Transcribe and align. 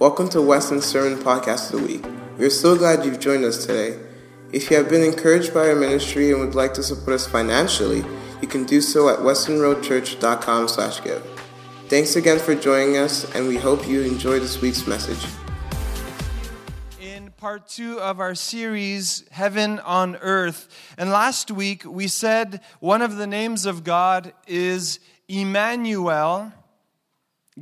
Welcome 0.00 0.30
to 0.30 0.40
Weston's 0.40 0.86
Sermon 0.86 1.18
Podcast 1.18 1.74
of 1.74 1.82
the 1.82 1.86
Week. 1.86 2.04
We 2.38 2.46
are 2.46 2.48
so 2.48 2.74
glad 2.74 3.04
you've 3.04 3.20
joined 3.20 3.44
us 3.44 3.66
today. 3.66 3.98
If 4.50 4.70
you 4.70 4.78
have 4.78 4.88
been 4.88 5.02
encouraged 5.02 5.52
by 5.52 5.68
our 5.68 5.76
ministry 5.76 6.30
and 6.30 6.40
would 6.40 6.54
like 6.54 6.72
to 6.74 6.82
support 6.82 7.16
us 7.16 7.26
financially, 7.26 8.02
you 8.40 8.48
can 8.48 8.64
do 8.64 8.80
so 8.80 9.10
at 9.10 9.18
westonroadchurch.com 9.18 10.68
slash 10.68 11.04
give. 11.04 11.22
Thanks 11.88 12.16
again 12.16 12.38
for 12.38 12.54
joining 12.54 12.96
us, 12.96 13.30
and 13.34 13.46
we 13.46 13.58
hope 13.58 13.86
you 13.86 14.00
enjoy 14.00 14.40
this 14.40 14.62
week's 14.62 14.86
message. 14.86 15.22
In 16.98 17.30
part 17.32 17.68
two 17.68 18.00
of 18.00 18.20
our 18.20 18.34
series, 18.34 19.28
Heaven 19.30 19.80
on 19.80 20.16
Earth. 20.16 20.94
And 20.96 21.10
last 21.10 21.50
week 21.50 21.84
we 21.84 22.08
said 22.08 22.62
one 22.78 23.02
of 23.02 23.16
the 23.16 23.26
names 23.26 23.66
of 23.66 23.84
God 23.84 24.32
is 24.46 24.98
Emmanuel, 25.28 26.54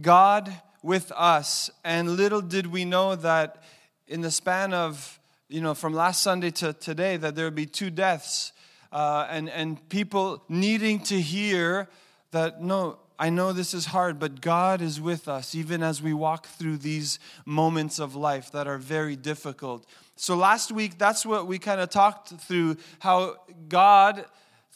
God 0.00 0.54
with 0.82 1.12
us. 1.12 1.70
And 1.84 2.16
little 2.16 2.40
did 2.40 2.66
we 2.66 2.84
know 2.84 3.16
that 3.16 3.62
in 4.06 4.20
the 4.20 4.30
span 4.30 4.72
of, 4.72 5.18
you 5.48 5.60
know, 5.60 5.74
from 5.74 5.94
last 5.94 6.22
Sunday 6.22 6.50
to 6.52 6.72
today, 6.72 7.16
that 7.16 7.34
there 7.34 7.46
would 7.46 7.54
be 7.54 7.66
two 7.66 7.90
deaths 7.90 8.52
uh, 8.92 9.26
and, 9.30 9.48
and 9.50 9.88
people 9.88 10.42
needing 10.48 11.00
to 11.00 11.20
hear 11.20 11.88
that, 12.30 12.62
no, 12.62 12.98
I 13.18 13.30
know 13.30 13.52
this 13.52 13.74
is 13.74 13.86
hard, 13.86 14.20
but 14.20 14.40
God 14.40 14.80
is 14.80 15.00
with 15.00 15.26
us 15.26 15.54
even 15.54 15.82
as 15.82 16.00
we 16.00 16.14
walk 16.14 16.46
through 16.46 16.76
these 16.78 17.18
moments 17.44 17.98
of 17.98 18.14
life 18.14 18.52
that 18.52 18.68
are 18.68 18.78
very 18.78 19.16
difficult. 19.16 19.86
So 20.14 20.36
last 20.36 20.70
week, 20.70 20.98
that's 20.98 21.26
what 21.26 21.46
we 21.46 21.58
kind 21.58 21.80
of 21.80 21.90
talked 21.90 22.28
through 22.28 22.76
how 23.00 23.36
God, 23.68 24.24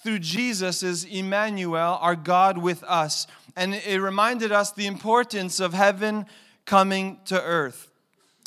through 0.02 0.18
Jesus, 0.18 0.82
is 0.82 1.04
Emmanuel, 1.04 1.98
our 2.00 2.16
God 2.16 2.58
with 2.58 2.82
us. 2.84 3.26
And 3.54 3.74
it 3.74 4.00
reminded 4.00 4.50
us 4.50 4.72
the 4.72 4.86
importance 4.86 5.60
of 5.60 5.74
heaven 5.74 6.26
coming 6.64 7.18
to 7.26 7.40
earth. 7.40 7.88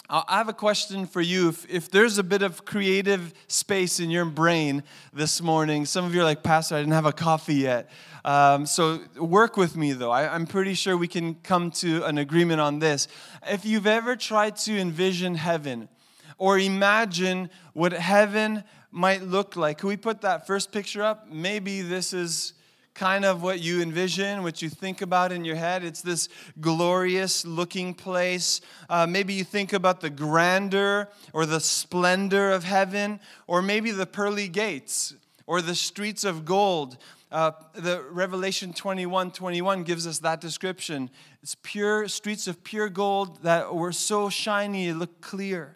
I 0.10 0.38
have 0.38 0.50
a 0.50 0.54
question 0.54 1.08
for 1.08 1.22
you. 1.22 1.50
If, 1.50 1.70
if, 1.70 1.90
there's 1.90 2.20
a 2.20 2.24
bit 2.24 2.44
of 2.44 2.64
creative 2.64 3.34
space 3.48 4.00
in 4.00 4.12
your 4.12 4.26
brain 4.26 4.84
this 5.14 5.42
morning, 5.42 5.86
some 5.86 6.06
of 6.06 6.14
you 6.14 6.22
are 6.22 6.26
like, 6.26 6.44
Pastor, 6.44 6.76
I 6.76 6.80
didn't 6.80 6.94
have 6.94 7.08
a 7.08 7.14
coffee 7.14 7.56
yet. 7.56 7.90
Um, 8.24 8.68
so 8.68 9.00
work 9.18 9.58
with 9.58 9.76
me, 9.76 9.94
though. 9.94 10.12
I, 10.12 10.32
I'm 10.32 10.46
pretty 10.46 10.76
sure 10.76 10.96
we 10.96 11.08
can 11.08 11.36
come 11.36 11.72
to 11.72 12.04
an 12.04 12.20
agreement 12.20 12.62
on 12.62 12.80
this. 12.80 13.08
If 13.48 13.66
you've 13.66 13.88
ever 13.88 14.16
tried 14.16 14.58
to 14.58 14.78
envision 14.78 15.36
heaven 15.36 15.90
or 16.38 16.60
imagine 16.60 17.50
what 17.74 17.94
heaven 17.94 18.64
might 18.96 19.22
look 19.22 19.58
like, 19.58 19.80
can 19.80 19.90
we 19.90 19.98
put 19.98 20.22
that 20.22 20.48
first 20.48 20.72
picture 20.72 21.04
up? 21.04 21.30
Maybe 21.30 21.82
this 21.82 22.14
is 22.14 22.54
kind 22.94 23.26
of 23.26 23.44
what 23.44 23.60
you 23.60 23.82
envision, 23.82 24.42
what 24.42 24.62
you 24.62 24.70
think 24.70 25.02
about 25.02 25.34
in 25.34 25.44
your 25.44 25.58
head. 25.58 25.84
It's 25.84 26.02
this 26.02 26.30
glorious 26.62 27.46
looking 27.46 27.94
place. 27.94 28.62
Uh, 28.90 29.06
maybe 29.06 29.34
you 29.34 29.44
think 29.44 29.74
about 29.74 30.00
the 30.00 30.10
grandeur 30.10 31.10
or 31.34 31.46
the 31.46 31.60
splendor 31.60 32.52
of 32.52 32.64
heaven, 32.64 33.20
or 33.48 33.62
maybe 33.62 33.92
the 33.92 34.06
pearly 34.06 34.48
gates 34.48 35.14
or 35.46 35.62
the 35.62 35.76
streets 35.76 36.24
of 36.24 36.46
gold. 36.46 36.98
Uh, 37.34 37.52
the 37.74 38.02
Revelation 38.12 38.72
21 38.72 39.32
21 39.32 39.84
gives 39.84 40.08
us 40.08 40.20
that 40.20 40.40
description. 40.40 41.10
It's 41.44 41.58
pure 41.64 42.08
streets 42.08 42.48
of 42.48 42.64
pure 42.64 42.88
gold 42.88 43.44
that 43.44 43.76
were 43.76 43.92
so 43.92 44.30
shiny, 44.30 44.88
it 44.88 44.96
looked 44.96 45.20
clear. 45.20 45.76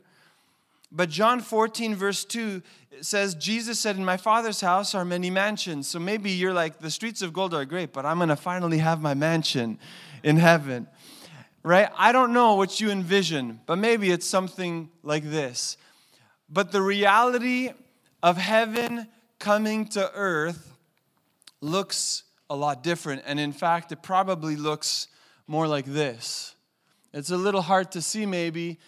But 0.91 1.09
John 1.09 1.39
14, 1.39 1.95
verse 1.95 2.25
2 2.25 2.61
says, 3.01 3.35
Jesus 3.35 3.79
said, 3.79 3.95
In 3.95 4.05
my 4.05 4.17
Father's 4.17 4.61
house 4.61 4.95
are 4.95 5.05
many 5.05 5.29
mansions. 5.29 5.87
So 5.87 5.99
maybe 5.99 6.31
you're 6.31 6.53
like, 6.53 6.79
the 6.79 6.89
streets 6.89 7.21
of 7.21 7.31
gold 7.31 7.53
are 7.53 7.65
great, 7.65 7.93
but 7.93 8.05
I'm 8.05 8.17
going 8.17 8.29
to 8.29 8.35
finally 8.35 8.79
have 8.79 9.01
my 9.01 9.13
mansion 9.13 9.77
in 10.23 10.37
heaven. 10.37 10.87
Right? 11.61 11.89
I 11.97 12.11
don't 12.11 12.33
know 12.33 12.55
what 12.55 12.79
you 12.79 12.89
envision, 12.89 13.59
but 13.65 13.77
maybe 13.77 14.09
it's 14.09 14.25
something 14.25 14.89
like 15.03 15.23
this. 15.23 15.77
But 16.49 16.71
the 16.71 16.81
reality 16.81 17.71
of 18.23 18.37
heaven 18.37 19.07
coming 19.37 19.87
to 19.89 20.11
earth 20.13 20.73
looks 21.61 22.23
a 22.49 22.55
lot 22.55 22.81
different. 22.81 23.23
And 23.25 23.39
in 23.39 23.51
fact, 23.51 23.91
it 23.91 24.01
probably 24.01 24.55
looks 24.55 25.07
more 25.47 25.67
like 25.67 25.85
this. 25.85 26.55
It's 27.13 27.29
a 27.29 27.37
little 27.37 27.61
hard 27.61 27.91
to 27.91 28.01
see, 28.01 28.25
maybe, 28.25 28.79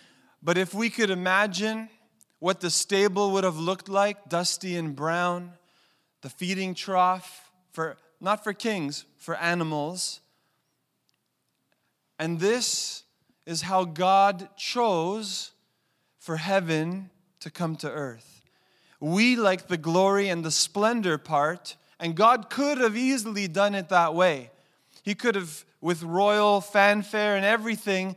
but 0.44 0.58
if 0.58 0.74
we 0.74 0.90
could 0.90 1.10
imagine 1.10 1.90
what 2.42 2.60
the 2.60 2.72
stable 2.72 3.30
would 3.30 3.44
have 3.44 3.60
looked 3.60 3.88
like, 3.88 4.28
dusty 4.28 4.76
and 4.76 4.96
brown, 4.96 5.54
the 6.24 6.30
feeding 6.30 6.74
trough 6.74 7.52
for 7.72 7.98
not 8.20 8.44
for 8.44 8.52
kings, 8.52 9.06
for 9.18 9.36
animals. 9.36 10.22
And 12.18 12.40
this 12.40 13.04
is 13.46 13.62
how 13.62 13.84
God 13.86 14.50
chose 14.58 15.52
for 16.18 16.38
heaven 16.38 17.12
to 17.42 17.52
come 17.52 17.76
to 17.76 17.92
earth. 17.92 18.42
We 19.00 19.36
like 19.36 19.68
the 19.68 19.78
glory 19.78 20.28
and 20.28 20.44
the 20.44 20.50
splendor 20.50 21.20
part, 21.20 21.76
and 22.00 22.16
God 22.16 22.50
could 22.50 22.80
have 22.80 22.98
easily 22.98 23.48
done 23.48 23.76
it 23.76 23.90
that 23.90 24.16
way. 24.16 24.50
He 25.04 25.14
could 25.14 25.36
have, 25.36 25.64
with 25.80 26.02
royal 26.02 26.60
fanfare 26.60 27.36
and 27.36 27.46
everything, 27.46 28.16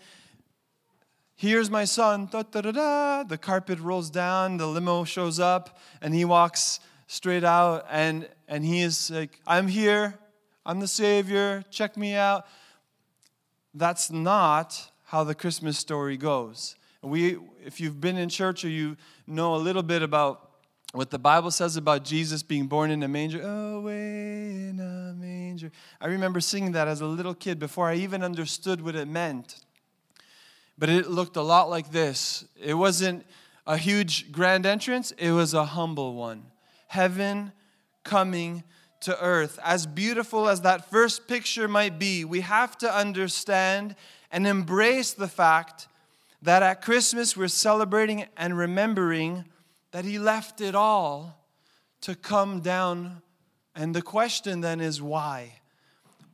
Here's 1.37 1.71
my 1.71 1.85
son. 1.85 2.29
Da, 2.31 2.43
da, 2.43 2.61
da, 2.61 2.71
da. 2.71 3.23
The 3.25 3.39
carpet 3.39 3.81
rolls 3.81 4.11
down, 4.11 4.57
the 4.57 4.67
limo 4.67 5.05
shows 5.05 5.41
up, 5.41 5.79
and 6.01 6.15
he 6.15 6.25
walks 6.25 6.81
straight 7.07 7.45
out, 7.45 7.87
and, 7.91 8.29
and 8.49 8.65
he 8.65 8.83
is 8.83 9.11
like, 9.11 9.41
I'm 9.47 9.69
here. 9.69 10.19
I'm 10.65 10.81
the 10.81 10.89
Savior. 10.89 11.65
Check 11.71 11.97
me 11.97 12.15
out. 12.15 12.47
That's 13.75 14.11
not 14.11 14.91
how 15.05 15.25
the 15.25 15.35
Christmas 15.35 15.79
story 15.79 16.17
goes. 16.17 16.77
We, 17.03 17.37
if 17.65 17.81
you've 17.81 18.01
been 18.01 18.17
in 18.17 18.29
church 18.29 18.65
or 18.65 18.69
you 18.69 18.97
know 19.27 19.55
a 19.55 19.59
little 19.59 19.83
bit 19.83 20.03
about 20.03 20.51
what 20.93 21.11
the 21.11 21.19
Bible 21.19 21.51
says 21.51 21.77
about 21.77 22.05
Jesus 22.05 22.43
being 22.43 22.69
born 22.69 22.91
in 22.91 23.03
a 23.03 23.09
manger, 23.09 23.41
oh, 23.43 23.79
away 23.79 24.69
in 24.69 24.79
a 24.81 25.13
manger. 25.13 25.73
I 26.01 26.07
remember 26.07 26.41
singing 26.41 26.73
that 26.73 26.87
as 26.87 27.01
a 27.01 27.07
little 27.07 27.35
kid 27.35 27.59
before 27.59 27.89
I 27.89 27.97
even 27.97 28.23
understood 28.23 28.81
what 28.81 28.95
it 28.95 29.09
meant 29.09 29.64
but 30.77 30.89
it 30.89 31.09
looked 31.09 31.37
a 31.37 31.43
lot 31.43 31.71
like 31.71 31.91
this. 31.93 32.45
It 32.61 32.75
wasn't 32.75 33.25
a 33.67 33.77
huge 33.77 34.31
grand 34.33 34.67
entrance, 34.67 35.13
it 35.13 35.31
was 35.31 35.55
a 35.55 35.65
humble 35.65 36.15
one. 36.15 36.45
Heaven 36.89 37.53
coming 38.03 38.63
to 39.01 39.21
earth. 39.23 39.59
As 39.63 39.87
beautiful 39.87 40.49
as 40.49 40.63
that 40.63 40.91
first 40.91 41.29
picture 41.29 41.69
might 41.69 41.99
be, 41.99 42.25
we 42.25 42.41
have 42.41 42.77
to 42.79 42.95
understand 42.95 43.97
and 44.31 44.47
embrace 44.47 45.13
the 45.13 45.29
fact 45.29 45.89
that 46.43 46.63
at 46.63 46.83
Christmas 46.83 47.37
we're 47.37 47.49
celebrating 47.49 48.27
and 48.37 48.57
remembering 48.57 49.45
that 49.93 50.05
He 50.05 50.19
left 50.19 50.61
it 50.61 50.75
all 50.75 51.39
to 52.03 52.15
come 52.15 52.61
down. 52.61 53.23
And 53.75 53.95
the 53.95 54.03
question 54.03 54.61
then 54.61 54.81
is 54.81 55.01
why? 55.01 55.61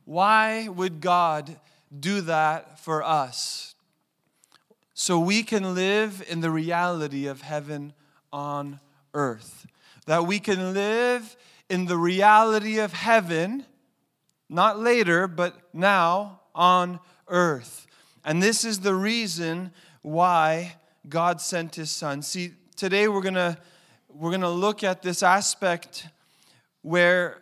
Why 0.05 0.67
would 0.67 0.99
God 0.99 1.59
do 1.97 2.21
that 2.21 2.79
for 2.79 3.03
us? 3.03 3.70
So 5.01 5.17
we 5.17 5.41
can 5.41 5.73
live 5.73 6.23
in 6.29 6.41
the 6.41 6.51
reality 6.51 7.25
of 7.25 7.41
heaven 7.41 7.91
on 8.31 8.79
earth. 9.15 9.65
That 10.05 10.27
we 10.27 10.37
can 10.37 10.75
live 10.75 11.35
in 11.71 11.85
the 11.85 11.97
reality 11.97 12.77
of 12.77 12.93
heaven, 12.93 13.65
not 14.47 14.79
later, 14.79 15.27
but 15.27 15.59
now 15.73 16.41
on 16.53 16.99
earth. 17.27 17.87
And 18.23 18.43
this 18.43 18.63
is 18.63 18.81
the 18.81 18.93
reason 18.93 19.71
why 20.03 20.75
God 21.09 21.41
sent 21.41 21.73
his 21.73 21.89
son. 21.89 22.21
See, 22.21 22.51
today 22.75 23.07
we're 23.07 23.21
going 23.21 23.33
to 23.33 23.57
we're 24.07 24.29
going 24.29 24.41
to 24.41 24.49
look 24.49 24.83
at 24.83 25.01
this 25.01 25.23
aspect 25.23 26.09
where 26.83 27.41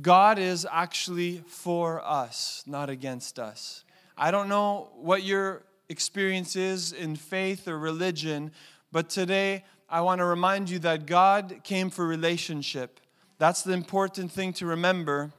God 0.00 0.38
is 0.38 0.64
actually 0.70 1.42
for 1.48 2.00
us, 2.06 2.62
not 2.64 2.88
against 2.90 3.40
us. 3.40 3.82
I 4.16 4.30
don't 4.30 4.48
know 4.48 4.92
what 4.94 5.24
your 5.24 5.64
experiences 5.92 6.92
in 6.92 7.14
faith 7.14 7.68
or 7.68 7.78
religion, 7.78 8.50
but 8.90 9.08
today 9.08 9.64
I 9.88 10.00
want 10.00 10.18
to 10.18 10.24
remind 10.24 10.70
you 10.70 10.80
that 10.80 11.06
God 11.06 11.60
came 11.62 11.90
for 11.90 12.04
relationship. 12.06 12.98
That's 13.38 13.62
the 13.62 13.74
important 13.74 14.32
thing 14.32 14.54
to 14.54 14.66
remember, 14.66 15.32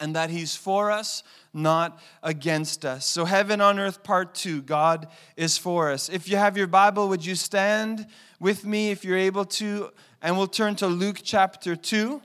and 0.00 0.16
that 0.16 0.30
He's 0.30 0.56
for 0.56 0.90
us, 0.90 1.22
not 1.54 2.00
against 2.22 2.84
us. 2.84 3.06
So, 3.06 3.24
Heaven 3.24 3.60
on 3.60 3.78
Earth, 3.78 4.02
part 4.02 4.34
two 4.34 4.60
God 4.62 5.06
is 5.36 5.56
for 5.56 5.90
us. 5.90 6.08
If 6.08 6.28
you 6.28 6.36
have 6.36 6.56
your 6.56 6.66
Bible, 6.66 7.08
would 7.08 7.24
you 7.24 7.36
stand 7.36 8.06
with 8.40 8.66
me 8.66 8.90
if 8.90 9.04
you're 9.04 9.16
able 9.16 9.44
to? 9.44 9.90
And 10.20 10.36
we'll 10.36 10.48
turn 10.48 10.74
to 10.76 10.88
Luke 10.88 11.20
chapter 11.22 11.76
2. 11.76 12.20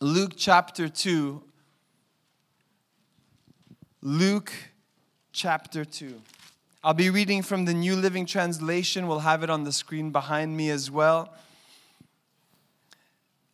Luke 0.00 0.34
chapter 0.36 0.88
2. 0.88 1.42
Luke 4.02 4.52
chapter 5.34 5.84
2. 5.84 6.22
I'll 6.84 6.94
be 6.94 7.10
reading 7.10 7.42
from 7.42 7.64
the 7.64 7.74
New 7.74 7.96
Living 7.96 8.24
Translation. 8.24 9.08
We'll 9.08 9.18
have 9.18 9.42
it 9.42 9.50
on 9.50 9.64
the 9.64 9.72
screen 9.72 10.12
behind 10.12 10.56
me 10.56 10.70
as 10.70 10.92
well. 10.92 11.34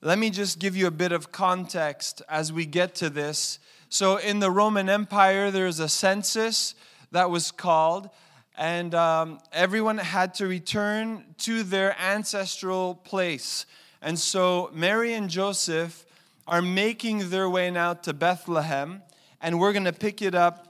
Let 0.02 0.18
me 0.18 0.28
just 0.28 0.58
give 0.58 0.76
you 0.76 0.86
a 0.86 0.90
bit 0.90 1.10
of 1.10 1.32
context 1.32 2.20
as 2.28 2.52
we 2.52 2.66
get 2.66 2.94
to 2.96 3.08
this. 3.08 3.58
So, 3.88 4.18
in 4.18 4.40
the 4.40 4.50
Roman 4.50 4.90
Empire, 4.90 5.50
there's 5.50 5.80
a 5.80 5.88
census 5.88 6.74
that 7.12 7.30
was 7.30 7.50
called, 7.50 8.10
and 8.58 8.94
um, 8.94 9.38
everyone 9.50 9.96
had 9.96 10.34
to 10.34 10.46
return 10.46 11.24
to 11.38 11.62
their 11.62 11.98
ancestral 11.98 12.94
place. 12.94 13.64
And 14.02 14.18
so 14.18 14.70
Mary 14.74 15.14
and 15.14 15.30
Joseph 15.30 16.04
are 16.46 16.60
making 16.60 17.30
their 17.30 17.48
way 17.48 17.70
now 17.70 17.94
to 17.94 18.12
Bethlehem, 18.12 19.00
and 19.40 19.58
we're 19.58 19.72
going 19.72 19.84
to 19.86 19.94
pick 19.94 20.20
it 20.20 20.34
up 20.34 20.69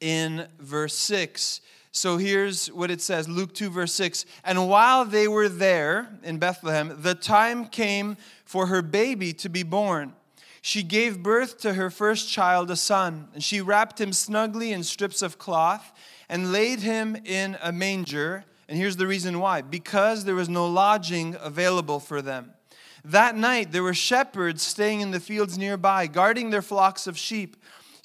in 0.00 0.46
verse 0.58 0.94
6. 0.94 1.60
So 1.92 2.18
here's 2.18 2.66
what 2.68 2.90
it 2.90 3.00
says 3.00 3.28
Luke 3.28 3.54
2, 3.54 3.70
verse 3.70 3.92
6. 3.94 4.26
And 4.44 4.68
while 4.68 5.04
they 5.04 5.28
were 5.28 5.48
there 5.48 6.08
in 6.22 6.38
Bethlehem, 6.38 6.94
the 7.00 7.14
time 7.14 7.66
came 7.66 8.16
for 8.44 8.66
her 8.66 8.82
baby 8.82 9.32
to 9.34 9.48
be 9.48 9.62
born. 9.62 10.12
She 10.60 10.82
gave 10.82 11.22
birth 11.22 11.58
to 11.60 11.74
her 11.74 11.90
first 11.90 12.28
child, 12.28 12.70
a 12.70 12.76
son, 12.76 13.28
and 13.34 13.42
she 13.42 13.60
wrapped 13.60 14.00
him 14.00 14.12
snugly 14.12 14.72
in 14.72 14.82
strips 14.82 15.22
of 15.22 15.38
cloth 15.38 15.92
and 16.28 16.52
laid 16.52 16.80
him 16.80 17.16
in 17.24 17.56
a 17.62 17.72
manger. 17.72 18.44
And 18.68 18.76
here's 18.76 18.96
the 18.96 19.06
reason 19.06 19.38
why 19.38 19.62
because 19.62 20.24
there 20.24 20.34
was 20.34 20.48
no 20.48 20.66
lodging 20.66 21.36
available 21.40 22.00
for 22.00 22.20
them. 22.20 22.52
That 23.04 23.36
night, 23.36 23.70
there 23.70 23.84
were 23.84 23.94
shepherds 23.94 24.62
staying 24.62 25.00
in 25.00 25.12
the 25.12 25.20
fields 25.20 25.56
nearby, 25.56 26.08
guarding 26.08 26.50
their 26.50 26.62
flocks 26.62 27.06
of 27.06 27.16
sheep. 27.16 27.56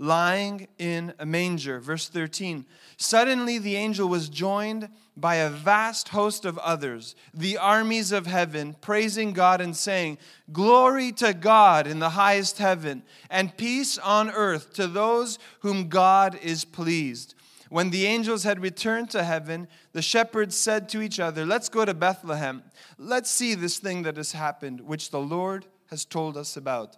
lying 0.00 0.66
in 0.78 1.12
a 1.18 1.26
manger. 1.26 1.78
Verse 1.78 2.08
13. 2.08 2.64
Suddenly 2.96 3.58
the 3.58 3.76
angel 3.76 4.08
was 4.08 4.30
joined 4.30 4.88
by 5.14 5.36
a 5.36 5.50
vast 5.50 6.08
host 6.08 6.46
of 6.46 6.56
others, 6.58 7.14
the 7.34 7.58
armies 7.58 8.10
of 8.10 8.26
heaven, 8.26 8.74
praising 8.80 9.34
God 9.34 9.60
and 9.60 9.76
saying, 9.76 10.16
Glory 10.50 11.12
to 11.12 11.34
God 11.34 11.86
in 11.86 11.98
the 11.98 12.10
highest 12.10 12.56
heaven, 12.56 13.02
and 13.28 13.56
peace 13.58 13.98
on 13.98 14.30
earth 14.30 14.72
to 14.72 14.86
those 14.86 15.38
whom 15.60 15.88
God 15.88 16.38
is 16.42 16.64
pleased. 16.64 17.34
When 17.68 17.90
the 17.90 18.06
angels 18.06 18.42
had 18.42 18.62
returned 18.62 19.10
to 19.10 19.22
heaven, 19.22 19.68
the 19.92 20.02
shepherds 20.02 20.56
said 20.56 20.88
to 20.88 21.02
each 21.02 21.20
other, 21.20 21.44
Let's 21.44 21.68
go 21.68 21.84
to 21.84 21.94
Bethlehem. 21.94 22.62
Let's 22.96 23.30
see 23.30 23.54
this 23.54 23.78
thing 23.78 24.02
that 24.02 24.16
has 24.16 24.32
happened, 24.32 24.80
which 24.80 25.10
the 25.10 25.20
Lord 25.20 25.66
has 25.90 26.06
told 26.06 26.38
us 26.38 26.56
about. 26.56 26.96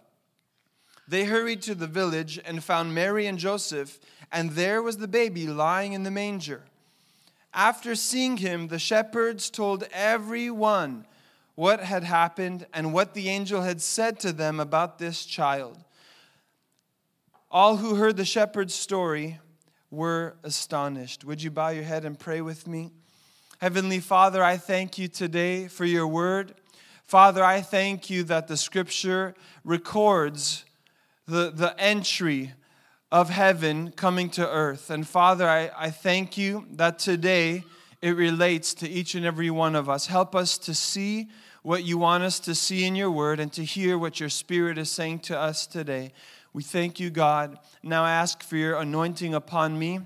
They 1.07 1.25
hurried 1.25 1.61
to 1.63 1.75
the 1.75 1.87
village 1.87 2.39
and 2.45 2.63
found 2.63 2.95
Mary 2.95 3.25
and 3.27 3.37
Joseph, 3.37 3.99
and 4.31 4.51
there 4.51 4.81
was 4.81 4.97
the 4.97 5.07
baby 5.07 5.47
lying 5.47 5.93
in 5.93 6.03
the 6.03 6.11
manger. 6.11 6.63
After 7.53 7.93
seeing 7.93 8.37
him, 8.37 8.67
the 8.67 8.79
shepherds 8.79 9.49
told 9.49 9.87
everyone 9.91 11.05
what 11.55 11.81
had 11.81 12.03
happened 12.03 12.65
and 12.73 12.93
what 12.93 13.13
the 13.13 13.29
angel 13.29 13.61
had 13.61 13.81
said 13.81 14.19
to 14.21 14.33
them 14.33 14.59
about 14.59 14.97
this 14.97 15.25
child. 15.25 15.77
All 17.51 17.77
who 17.77 17.95
heard 17.95 18.17
the 18.17 18.25
shepherd's 18.25 18.73
story 18.73 19.39
were 19.91 20.35
astonished. 20.43 21.23
Would 21.23 21.43
you 21.43 21.51
bow 21.51 21.69
your 21.69 21.83
head 21.83 22.05
and 22.05 22.17
pray 22.17 22.41
with 22.41 22.65
me? 22.65 22.91
Heavenly 23.59 23.99
Father, 23.99 24.43
I 24.43 24.57
thank 24.57 24.97
you 24.97 25.07
today 25.07 25.67
for 25.67 25.85
your 25.85 26.07
word. 26.07 26.55
Father, 27.05 27.43
I 27.43 27.61
thank 27.61 28.09
you 28.09 28.23
that 28.23 28.47
the 28.47 28.57
scripture 28.57 29.35
records 29.63 30.65
the, 31.25 31.51
the 31.51 31.79
entry 31.79 32.53
of 33.11 33.29
heaven 33.29 33.91
coming 33.91 34.29
to 34.31 34.47
earth. 34.47 34.89
And 34.89 35.07
Father, 35.07 35.47
I, 35.47 35.69
I 35.77 35.89
thank 35.89 36.37
you 36.37 36.65
that 36.71 36.99
today 36.99 37.63
it 38.01 38.15
relates 38.15 38.73
to 38.75 38.89
each 38.89 39.15
and 39.15 39.25
every 39.25 39.49
one 39.49 39.75
of 39.75 39.89
us. 39.89 40.07
Help 40.07 40.35
us 40.35 40.57
to 40.57 40.73
see 40.73 41.29
what 41.61 41.85
you 41.85 41.97
want 41.97 42.23
us 42.23 42.39
to 42.41 42.53
see 42.53 42.85
in 42.85 42.95
your 42.95 43.11
word 43.11 43.39
and 43.39 43.53
to 43.53 43.63
hear 43.63 43.97
what 43.97 44.19
your 44.19 44.29
spirit 44.29 44.77
is 44.77 44.89
saying 44.89 45.19
to 45.19 45.37
us 45.37 45.65
today. 45.65 46.11
We 46.51 46.63
thank 46.63 46.99
you, 46.99 47.09
God. 47.09 47.57
Now 47.81 48.03
I 48.03 48.11
ask 48.11 48.43
for 48.43 48.57
your 48.57 48.75
anointing 48.75 49.33
upon 49.33 49.79
me 49.79 50.01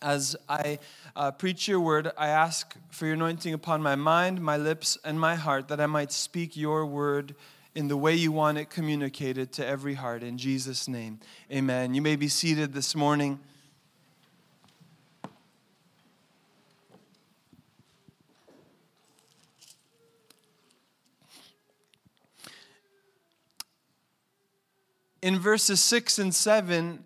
as 0.00 0.36
I 0.48 0.78
uh, 1.14 1.32
preach 1.32 1.68
your 1.68 1.80
word. 1.80 2.10
I 2.16 2.28
ask 2.28 2.74
for 2.90 3.06
your 3.06 3.14
anointing 3.14 3.52
upon 3.52 3.82
my 3.82 3.94
mind, 3.94 4.40
my 4.40 4.56
lips, 4.56 4.96
and 5.04 5.20
my 5.20 5.34
heart 5.34 5.68
that 5.68 5.80
I 5.80 5.86
might 5.86 6.12
speak 6.12 6.56
your 6.56 6.86
word 6.86 7.34
in 7.76 7.88
the 7.88 7.96
way 7.96 8.14
you 8.14 8.32
want 8.32 8.56
it 8.56 8.70
communicated 8.70 9.52
to 9.52 9.64
every 9.64 9.92
heart. 9.92 10.22
In 10.22 10.38
Jesus' 10.38 10.88
name, 10.88 11.20
amen. 11.52 11.92
You 11.92 12.00
may 12.00 12.16
be 12.16 12.26
seated 12.26 12.72
this 12.72 12.94
morning. 12.94 13.38
In 25.20 25.38
verses 25.38 25.82
6 25.82 26.18
and 26.18 26.34
7, 26.34 27.04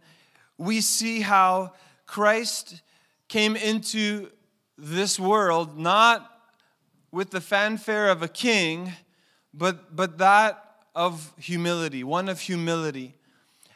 we 0.57 0.81
see 0.81 1.23
how 1.23 1.73
Christ 2.07 2.81
came 3.27 3.57
into 3.57 4.31
this 4.79 5.19
world 5.19 5.77
not 5.77 6.31
with 7.11 7.31
the 7.31 7.41
fanfare 7.41 8.09
of 8.09 8.23
a 8.23 8.29
king 8.29 8.93
but, 9.53 9.95
but 9.95 10.19
that 10.19 10.71
of 10.95 11.33
humility, 11.39 12.05
one 12.05 12.29
of 12.29 12.41
humility. 12.41 13.15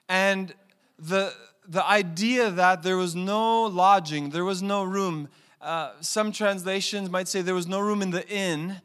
And 0.09 0.55
the, 0.99 1.33
the 1.69 1.85
idea 1.87 2.51
that 2.51 2.83
there 2.83 2.97
was 2.97 3.15
no 3.15 3.65
lodging, 3.65 4.31
there 4.31 4.45
was 4.45 4.63
no 4.63 4.85
room. 4.85 5.29
Uh, 5.61 5.93
some 6.01 6.33
translations 6.33 7.11
might 7.11 7.29
say 7.29 7.41
there 7.41 7.55
was 7.55 7.67
no 7.67 7.81
room 7.81 8.03
in 8.03 8.11
the 8.11 8.27
inn. 8.29 8.81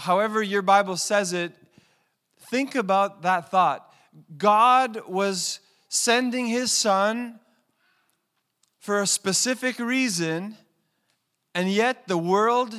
However, 0.00 0.42
your 0.42 0.62
Bible 0.62 0.96
says 0.96 1.32
it, 1.32 1.52
think 2.50 2.74
about 2.74 3.22
that 3.22 3.50
thought. 3.50 3.92
God 4.36 5.02
was 5.08 5.60
sending 5.88 6.46
his 6.46 6.70
son 6.70 7.40
for 8.78 9.02
a 9.02 9.06
specific 9.06 9.78
reason, 9.78 10.56
and 11.54 11.70
yet 11.70 12.06
the 12.06 12.18
world 12.18 12.74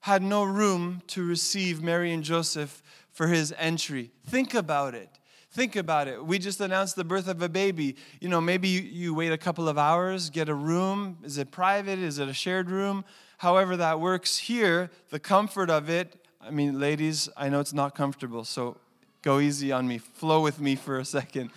had 0.00 0.22
no 0.22 0.44
room 0.44 1.02
to 1.08 1.24
receive 1.26 1.82
Mary 1.82 2.12
and 2.12 2.22
Joseph 2.22 2.82
for 3.12 3.28
his 3.28 3.52
entry. 3.58 4.10
Think 4.26 4.54
about 4.54 4.94
it. 4.94 5.10
Think 5.50 5.76
about 5.76 6.08
it. 6.08 6.24
We 6.24 6.38
just 6.38 6.60
announced 6.60 6.94
the 6.94 7.04
birth 7.04 7.26
of 7.26 7.42
a 7.42 7.48
baby. 7.48 7.96
You 8.20 8.28
know, 8.28 8.40
maybe 8.40 8.68
you, 8.68 8.80
you 8.80 9.14
wait 9.14 9.32
a 9.32 9.38
couple 9.38 9.68
of 9.68 9.78
hours, 9.78 10.30
get 10.30 10.48
a 10.48 10.54
room. 10.54 11.18
Is 11.24 11.38
it 11.38 11.50
private? 11.50 11.98
Is 11.98 12.18
it 12.18 12.28
a 12.28 12.34
shared 12.34 12.70
room? 12.70 13.04
However, 13.38 13.76
that 13.76 13.98
works 13.98 14.38
here, 14.38 14.90
the 15.10 15.18
comfort 15.18 15.70
of 15.70 15.88
it. 15.88 16.14
I 16.40 16.50
mean, 16.50 16.78
ladies, 16.78 17.28
I 17.36 17.48
know 17.48 17.60
it's 17.60 17.72
not 17.72 17.94
comfortable, 17.94 18.44
so 18.44 18.76
go 19.22 19.40
easy 19.40 19.72
on 19.72 19.88
me. 19.88 19.98
Flow 19.98 20.40
with 20.40 20.60
me 20.60 20.76
for 20.76 20.98
a 20.98 21.04
second, 21.04 21.50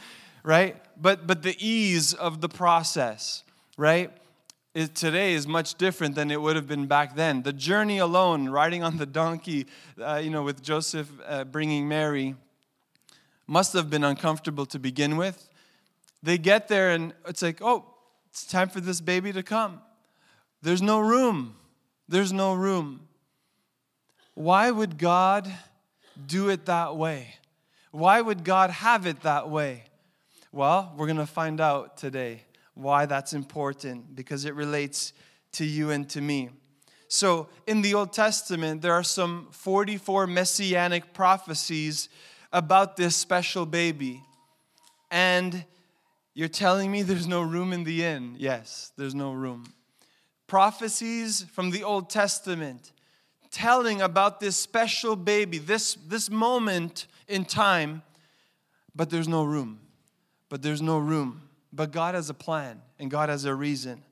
right? 0.43 0.77
But 0.99 1.27
but 1.27 1.43
the 1.43 1.55
ease 1.59 2.13
of 2.13 2.41
the 2.41 2.49
process, 2.49 3.43
right? 3.77 4.11
Today 4.73 5.33
is 5.33 5.47
much 5.47 5.75
different 5.75 6.15
than 6.15 6.31
it 6.31 6.41
would 6.41 6.55
have 6.55 6.67
been 6.67 6.87
back 6.87 7.15
then. 7.15 7.43
The 7.43 7.53
journey 7.53 7.97
alone, 7.97 8.49
riding 8.49 8.83
on 8.83 8.97
the 8.97 9.05
donkey, 9.05 9.67
uh, 10.01 10.21
you 10.23 10.29
know, 10.29 10.43
with 10.43 10.61
Joseph 10.61 11.09
uh, 11.25 11.43
bringing 11.43 11.87
Mary, 11.87 12.35
must 13.47 13.73
have 13.73 13.89
been 13.89 14.03
uncomfortable 14.03 14.65
to 14.67 14.79
begin 14.79 15.17
with. 15.17 15.49
They 16.23 16.37
get 16.37 16.67
there 16.67 16.91
and 16.91 17.13
it's 17.27 17.41
like, 17.41 17.61
oh, 17.61 17.85
it's 18.29 18.45
time 18.45 18.69
for 18.69 18.79
this 18.79 19.01
baby 19.01 19.33
to 19.33 19.43
come. 19.43 19.81
There's 20.61 20.81
no 20.81 20.99
room. 20.99 21.55
There's 22.07 22.31
no 22.31 22.53
room. 22.53 23.07
Why 24.35 24.71
would 24.71 24.97
God 24.97 25.51
do 26.27 26.49
it 26.49 26.65
that 26.67 26.95
way? 26.95 27.35
Why 27.91 28.21
would 28.21 28.45
God 28.45 28.69
have 28.69 29.05
it 29.05 29.21
that 29.21 29.49
way? 29.49 29.83
Well, 30.53 30.93
we're 30.95 31.07
going 31.07 31.17
to 31.17 31.25
find 31.25 31.59
out 31.59 31.97
today 31.97 32.43
why 32.73 33.05
that's 33.05 33.33
important 33.33 34.15
because 34.15 34.45
it 34.45 34.55
relates 34.55 35.13
to 35.53 35.65
you 35.65 35.91
and 35.91 36.09
to 36.09 36.21
me. 36.21 36.49
So, 37.07 37.49
in 37.67 37.81
the 37.81 37.93
Old 37.93 38.13
Testament, 38.13 38.81
there 38.81 38.93
are 38.93 39.03
some 39.03 39.49
44 39.51 40.27
messianic 40.27 41.13
prophecies 41.13 42.07
about 42.53 42.95
this 42.95 43.17
special 43.17 43.65
baby. 43.65 44.23
And 45.09 45.65
you're 46.33 46.47
telling 46.47 46.89
me 46.89 47.01
there's 47.01 47.27
no 47.27 47.41
room 47.41 47.73
in 47.73 47.83
the 47.83 48.05
inn? 48.05 48.35
Yes, 48.37 48.93
there's 48.97 49.13
no 49.13 49.33
room. 49.33 49.73
Prophecies 50.47 51.45
from 51.51 51.71
the 51.71 51.83
Old 51.83 52.09
Testament 52.09 52.93
telling 53.51 54.01
about 54.01 54.39
this 54.39 54.55
special 54.55 55.17
baby, 55.17 55.57
this, 55.57 55.95
this 56.07 56.29
moment 56.29 57.07
in 57.27 57.43
time, 57.43 58.01
but 58.95 59.09
there's 59.09 59.27
no 59.27 59.43
room. 59.43 59.81
But 60.49 60.61
there's 60.61 60.81
no 60.81 60.97
room. 60.97 61.41
But 61.73 61.91
God 61.91 62.15
has 62.15 62.29
a 62.29 62.33
plan 62.33 62.81
and 62.99 63.09
God 63.09 63.29
has 63.29 63.45
a 63.45 63.55
reason. 63.55 64.03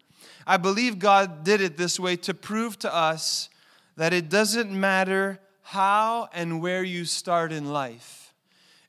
I 0.46 0.58
believe 0.58 1.00
God 1.00 1.44
did 1.44 1.62
it 1.62 1.78
this 1.78 2.00
way 2.00 2.16
to 2.18 2.34
prove 2.34 2.80
to 2.80 2.94
us 2.94 3.50
that 3.98 4.14
it 4.14 4.30
doesn't 4.30 4.72
matter 4.72 5.40
how 5.62 6.30
and 6.34 6.62
where 6.62 6.84
you 6.84 7.06
start 7.06 7.52
in 7.52 7.72
life. 7.72 8.34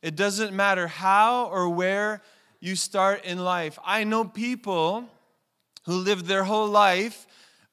It 0.03 0.17
doesn't 0.17 0.55
matter 0.55 0.87
how 0.87 1.47
or 1.47 1.69
where 1.69 2.23
you 2.61 2.77
start 2.77 3.25
in 3.25 3.39
life. 3.39 3.79
I 3.85 4.05
know 4.05 4.25
people 4.25 5.09
who 5.85 5.97
lived 5.97 6.27
their 6.27 6.45
whole 6.45 6.69
life 6.69 7.27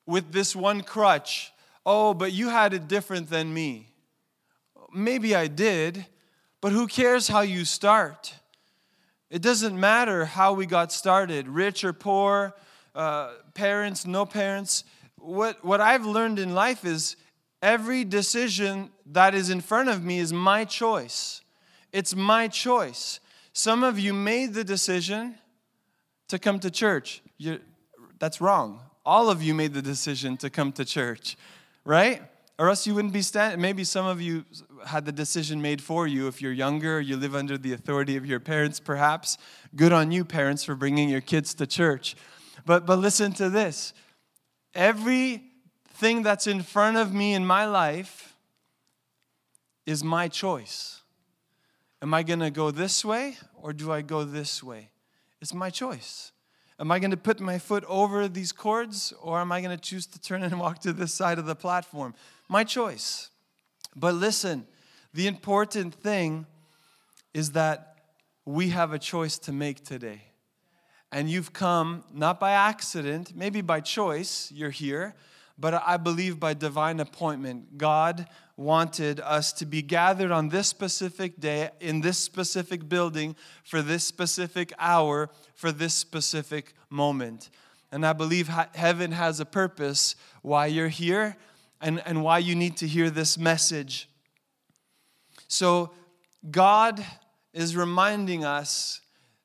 with 0.05 0.31
this 0.31 0.55
one 0.55 0.81
crutch. 0.81 1.51
Oh, 1.85 2.13
but 2.13 2.33
you 2.33 2.49
had 2.49 2.73
it 2.73 2.87
different 2.87 3.29
than 3.29 3.53
me. 3.53 3.87
Maybe 4.93 5.35
I 5.35 5.47
did, 5.47 6.05
but 6.59 6.71
who 6.71 6.87
cares 6.87 7.27
how 7.27 7.41
you 7.41 7.65
start? 7.65 8.33
It 9.29 9.41
doesn't 9.41 9.77
matter 9.77 10.25
how 10.25 10.53
we 10.53 10.65
got 10.65 10.91
started, 10.91 11.47
rich 11.47 11.83
or 11.83 11.91
poor, 11.91 12.55
uh, 12.95 13.33
parents, 13.53 14.05
no 14.05 14.25
parents. 14.25 14.83
What, 15.17 15.63
what 15.65 15.81
I've 15.81 16.05
learned 16.05 16.39
in 16.39 16.55
life 16.55 16.85
is 16.85 17.17
every 17.61 18.05
decision 18.05 18.89
that 19.07 19.35
is 19.35 19.49
in 19.49 19.61
front 19.61 19.89
of 19.89 20.03
me 20.03 20.19
is 20.19 20.31
my 20.31 20.63
choice. 20.63 21.41
It's 21.91 22.15
my 22.15 22.47
choice. 22.47 23.19
Some 23.53 23.83
of 23.83 23.99
you 23.99 24.13
made 24.13 24.53
the 24.53 24.63
decision 24.63 25.35
to 26.29 26.39
come 26.39 26.59
to 26.59 26.71
church. 26.71 27.21
You're, 27.37 27.59
that's 28.19 28.39
wrong. 28.39 28.79
All 29.05 29.29
of 29.29 29.41
you 29.41 29.53
made 29.53 29.73
the 29.73 29.81
decision 29.81 30.37
to 30.37 30.49
come 30.49 30.71
to 30.73 30.85
church, 30.85 31.37
right? 31.85 32.21
Or 32.59 32.69
else 32.69 32.87
you 32.87 32.95
wouldn't 32.95 33.13
be 33.13 33.21
standing. 33.21 33.61
Maybe 33.61 33.83
some 33.83 34.07
of 34.07 34.19
you 34.19 34.43
had 34.85 35.05
the 35.05 35.11
decision 35.11 35.61
made 35.61 35.81
for 35.81 36.07
you. 36.07 36.27
If 36.27 36.41
you're 36.41 36.51
younger, 36.51 36.99
you 36.99 37.15
live 37.15 37.35
under 37.35 37.57
the 37.57 37.73
authority 37.73 38.17
of 38.17 38.25
your 38.25 38.39
parents, 38.39 38.79
perhaps. 38.79 39.37
Good 39.75 39.93
on 39.93 40.11
you, 40.11 40.25
parents, 40.25 40.63
for 40.63 40.73
bringing 40.73 41.07
your 41.07 41.21
kids 41.21 41.53
to 41.55 41.67
church. 41.67 42.15
But, 42.65 42.85
but 42.85 42.99
listen 42.99 43.33
to 43.33 43.49
this 43.49 43.93
everything 44.73 46.21
that's 46.21 46.45
in 46.45 46.61
front 46.61 46.97
of 46.97 47.13
me 47.13 47.33
in 47.33 47.45
my 47.45 47.65
life 47.65 48.35
is 49.85 50.03
my 50.03 50.27
choice. 50.27 51.01
Am 52.01 52.13
I 52.13 52.21
going 52.21 52.41
to 52.41 52.51
go 52.51 52.69
this 52.69 53.03
way 53.03 53.37
or 53.55 53.73
do 53.73 53.91
I 53.91 54.01
go 54.01 54.23
this 54.23 54.61
way? 54.61 54.91
It's 55.41 55.53
my 55.53 55.71
choice. 55.71 56.31
Am 56.79 56.91
I 56.91 56.99
going 56.99 57.11
to 57.11 57.17
put 57.17 57.39
my 57.39 57.57
foot 57.57 57.83
over 57.87 58.27
these 58.27 58.51
cords 58.51 59.13
or 59.19 59.39
am 59.39 59.51
I 59.51 59.61
going 59.61 59.75
to 59.75 59.81
choose 59.81 60.05
to 60.07 60.21
turn 60.21 60.43
and 60.43 60.59
walk 60.59 60.79
to 60.79 60.93
this 60.93 61.11
side 61.11 61.39
of 61.39 61.45
the 61.45 61.55
platform? 61.55 62.13
My 62.49 62.63
choice. 62.63 63.29
But 63.95 64.15
listen, 64.15 64.67
the 65.13 65.27
important 65.27 65.93
thing 65.95 66.45
is 67.33 67.51
that 67.51 67.97
we 68.45 68.69
have 68.69 68.93
a 68.93 68.99
choice 68.99 69.37
to 69.39 69.51
make 69.51 69.83
today. 69.83 70.21
And 71.11 71.29
you've 71.29 71.53
come 71.53 72.03
not 72.13 72.39
by 72.39 72.51
accident, 72.51 73.33
maybe 73.35 73.61
by 73.61 73.79
choice, 73.79 74.51
you're 74.53 74.69
here, 74.69 75.15
but 75.57 75.73
I 75.73 75.97
believe 75.97 76.39
by 76.39 76.53
divine 76.53 76.99
appointment. 76.99 77.77
God 77.77 78.27
wanted 78.55 79.19
us 79.19 79.53
to 79.53 79.65
be 79.65 79.81
gathered 79.81 80.31
on 80.31 80.49
this 80.49 80.67
specific 80.67 81.39
day, 81.39 81.69
in 81.79 82.01
this 82.01 82.17
specific 82.17 82.87
building, 82.87 83.35
for 83.63 83.81
this 83.81 84.03
specific 84.03 84.73
hour, 84.79 85.29
for 85.55 85.71
this 85.71 85.93
specific 85.93 86.73
moment. 86.89 87.49
And 87.91 88.05
I 88.05 88.13
believe 88.13 88.47
heaven 88.47 89.11
has 89.11 89.39
a 89.39 89.45
purpose 89.45 90.15
why 90.41 90.67
you're 90.67 90.89
here 90.89 91.37
and, 91.81 92.01
and 92.05 92.23
why 92.23 92.39
you 92.39 92.55
need 92.55 92.77
to 92.77 92.87
hear 92.87 93.09
this 93.09 93.37
message. 93.37 94.09
So, 95.47 95.91
God 96.49 97.03
is 97.53 97.75
reminding 97.75 98.45
us 98.45 99.01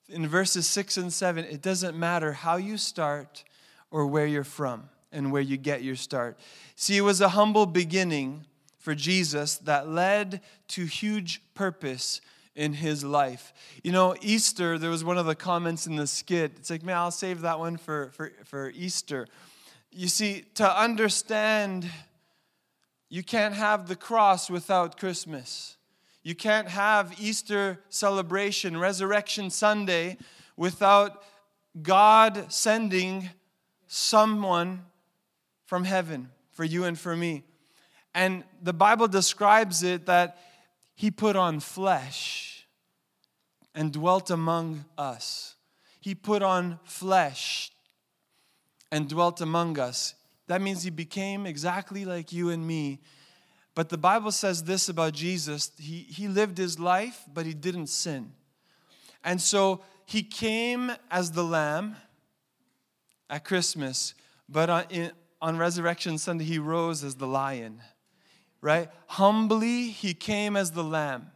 in 0.09 0.27
verses 0.27 0.67
6 0.67 0.99
and 0.99 1.13
7 1.13 1.45
it 1.45 1.63
doesn't 1.63 1.99
matter 1.99 2.33
how 2.33 2.57
you 2.57 2.77
start 2.77 3.45
or 3.91 4.07
where 4.07 4.27
you're 4.27 4.45
from 4.45 4.89
and 5.11 5.33
where 5.33 5.43
you 5.43 5.57
get 5.57 5.83
your 5.83 5.97
start. 5.97 6.39
See, 6.77 6.97
it 6.97 7.03
was 7.03 7.21
a 7.21 7.31
humble 7.31 7.67
beginning 7.67 8.47
for 8.79 8.95
Jesus 8.95 9.59
that 9.59 9.89
led 9.89 10.41
to 10.69 10.85
huge 10.85 11.41
purpose 11.55 12.21
in 12.55 12.75
his 12.75 13.05
life. 13.05 13.53
You 13.83 13.93
know, 13.93 14.15
Easter, 14.21 14.79
there 14.79 14.91
was 14.91 15.05
one 15.05 15.19
of 15.19 15.27
the 15.27 15.35
comments 15.35 15.87
in 15.87 15.97
the 15.97 16.07
skit. 16.07 16.53
It's 16.57 16.71
like, 16.71 16.83
man, 16.83 16.97
I'll 16.97 17.11
save 17.11 17.43
that 17.43 17.59
one 17.59 17.77
for, 17.77 18.11
for, 18.15 18.33
for 18.45 18.73
Easter. 18.75 19.29
You 19.91 20.09
see, 20.09 20.45
to 20.55 20.81
understand, 20.81 21.89
you 23.13 23.23
can't 23.23 23.53
have 23.53 23.89
the 23.89 23.95
cross 23.95 24.49
without 24.49 24.99
Christmas. 24.99 25.77
You 26.23 26.35
can't 26.35 26.67
have 26.67 27.21
Easter 27.21 27.79
celebration, 27.91 28.79
Resurrection 28.79 29.51
Sunday, 29.51 30.17
without 30.57 31.23
God 31.83 32.51
sending 32.51 33.29
someone 33.87 34.87
from 35.67 35.85
heaven 35.85 36.31
for 36.53 36.65
you 36.65 36.85
and 36.85 36.99
for 36.99 37.15
me. 37.15 37.45
And 38.15 38.45
the 38.63 38.73
Bible 38.73 39.09
describes 39.09 39.83
it 39.83 40.07
that 40.07 40.39
he 40.95 41.11
put 41.11 41.37
on 41.37 41.61
flesh 41.61 42.67
and 43.75 43.93
dwelt 43.93 44.31
among 44.31 44.87
us. 44.97 45.57
He 46.01 46.15
put 46.15 46.43
on 46.43 46.79
flesh 46.85 47.73
and 48.91 49.07
dwelt 49.07 49.43
among 49.43 49.79
us. 49.79 50.15
That 50.53 50.61
means 50.61 50.83
he 50.83 50.91
became 50.91 51.47
exactly 51.47 52.05
like 52.05 52.31
you 52.31 52.51
and 52.51 52.67
me. 52.67 53.01
But 53.75 53.89
the 53.89 53.97
Bible 53.97 54.31
says 54.31 54.63
this 54.63 54.91
about 54.91 55.15
Jesus 55.15 55.73
he, 55.79 56.01
he 56.01 56.29
lived 56.29 56.59
his 56.59 56.79
life, 56.79 57.25
but 57.33 57.47
he 57.47 57.55
didn't 57.55 57.87
sin. 57.87 58.33
And 59.25 59.41
so 59.41 59.83
he 60.05 60.23
came 60.23 60.93
as 61.11 61.31
the 61.31 61.43
lamb 61.43 61.97
at 63.31 63.47
Christmas, 63.47 64.13
but 64.47 64.69
on, 64.69 64.85
in, 64.91 65.13
on 65.41 65.57
Resurrection 65.57 66.19
Sunday, 66.19 66.45
he 66.45 66.59
rose 66.59 67.03
as 67.03 67.15
the 67.15 67.27
lion, 67.27 67.81
right? 68.61 68.91
Humbly, 69.07 69.89
he 69.89 70.13
came 70.13 70.55
as 70.55 70.73
the 70.73 70.85
lamb. 70.85 71.31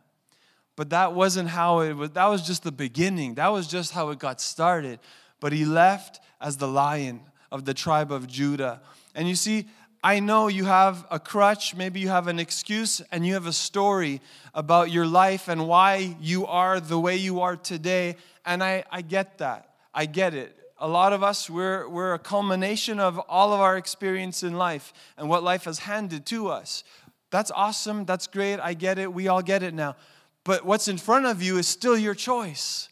But 0.76 0.90
that 0.90 1.14
wasn't 1.14 1.48
how 1.48 1.80
it 1.80 1.94
was, 1.94 2.10
that 2.10 2.26
was 2.26 2.46
just 2.46 2.64
the 2.64 2.70
beginning. 2.70 3.36
That 3.36 3.48
was 3.48 3.66
just 3.66 3.92
how 3.92 4.10
it 4.10 4.18
got 4.18 4.42
started. 4.42 4.98
But 5.40 5.54
he 5.54 5.64
left 5.64 6.20
as 6.38 6.58
the 6.58 6.68
lion 6.68 7.22
of 7.50 7.64
the 7.64 7.74
tribe 7.74 8.12
of 8.12 8.26
Judah. 8.26 8.82
And 9.16 9.28
you 9.28 9.34
see, 9.34 9.66
I 10.04 10.20
know 10.20 10.46
you 10.46 10.66
have 10.66 11.04
a 11.10 11.18
crutch, 11.18 11.74
maybe 11.74 11.98
you 11.98 12.08
have 12.08 12.28
an 12.28 12.38
excuse, 12.38 13.02
and 13.10 13.26
you 13.26 13.34
have 13.34 13.46
a 13.46 13.52
story 13.52 14.20
about 14.54 14.92
your 14.92 15.06
life 15.06 15.48
and 15.48 15.66
why 15.66 16.16
you 16.20 16.46
are 16.46 16.78
the 16.78 17.00
way 17.00 17.16
you 17.16 17.40
are 17.40 17.56
today. 17.56 18.14
And 18.44 18.62
I, 18.62 18.84
I 18.92 19.02
get 19.02 19.38
that. 19.38 19.74
I 19.92 20.06
get 20.06 20.32
it 20.32 20.56
a 20.78 20.88
lot 20.88 21.12
of 21.12 21.22
us, 21.22 21.48
we're, 21.48 21.88
we're 21.88 22.14
a 22.14 22.18
culmination 22.18 23.00
of 23.00 23.18
all 23.28 23.52
of 23.52 23.60
our 23.60 23.76
experience 23.76 24.42
in 24.42 24.58
life 24.58 24.92
and 25.16 25.28
what 25.28 25.42
life 25.42 25.64
has 25.64 25.80
handed 25.80 26.26
to 26.26 26.48
us. 26.48 26.84
That's 27.30 27.50
awesome. 27.50 28.04
That's 28.04 28.26
great. 28.26 28.60
I 28.60 28.74
get 28.74 28.98
it. 28.98 29.12
We 29.12 29.28
all 29.28 29.42
get 29.42 29.62
it 29.62 29.74
now. 29.74 29.96
But 30.44 30.64
what's 30.64 30.86
in 30.86 30.98
front 30.98 31.26
of 31.26 31.42
you 31.42 31.58
is 31.58 31.66
still 31.66 31.96
your 31.96 32.14
choice. 32.14 32.88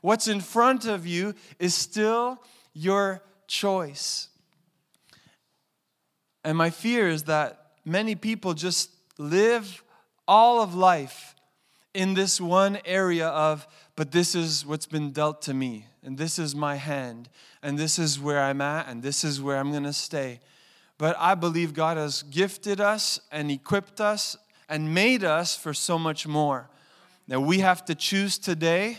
What's 0.00 0.28
in 0.28 0.40
front 0.40 0.86
of 0.86 1.06
you 1.06 1.34
is 1.58 1.74
still 1.74 2.40
your 2.72 3.22
choice. 3.46 4.28
And 6.44 6.56
my 6.58 6.70
fear 6.70 7.08
is 7.08 7.24
that 7.24 7.72
many 7.84 8.14
people 8.14 8.54
just 8.54 8.90
live 9.18 9.82
all 10.28 10.62
of 10.62 10.74
life 10.74 11.34
in 11.92 12.14
this 12.14 12.40
one 12.40 12.78
area 12.84 13.28
of, 13.28 13.66
but 13.96 14.12
this 14.12 14.34
is 14.34 14.66
what's 14.66 14.86
been 14.86 15.12
dealt 15.12 15.42
to 15.42 15.54
me 15.54 15.86
and 16.04 16.18
this 16.18 16.38
is 16.38 16.54
my 16.54 16.76
hand, 16.76 17.30
and 17.62 17.78
this 17.78 17.98
is 17.98 18.20
where 18.20 18.40
I'm 18.42 18.60
at, 18.60 18.88
and 18.88 19.02
this 19.02 19.24
is 19.24 19.40
where 19.40 19.56
I'm 19.56 19.70
going 19.70 19.84
to 19.84 19.92
stay. 19.92 20.40
But 20.98 21.16
I 21.18 21.34
believe 21.34 21.72
God 21.72 21.96
has 21.96 22.22
gifted 22.22 22.80
us 22.80 23.18
and 23.32 23.50
equipped 23.50 24.00
us 24.00 24.36
and 24.68 24.94
made 24.94 25.24
us 25.24 25.56
for 25.56 25.72
so 25.72 25.98
much 25.98 26.26
more. 26.26 26.68
Now 27.26 27.40
we 27.40 27.60
have 27.60 27.84
to 27.86 27.94
choose 27.94 28.36
today 28.38 28.98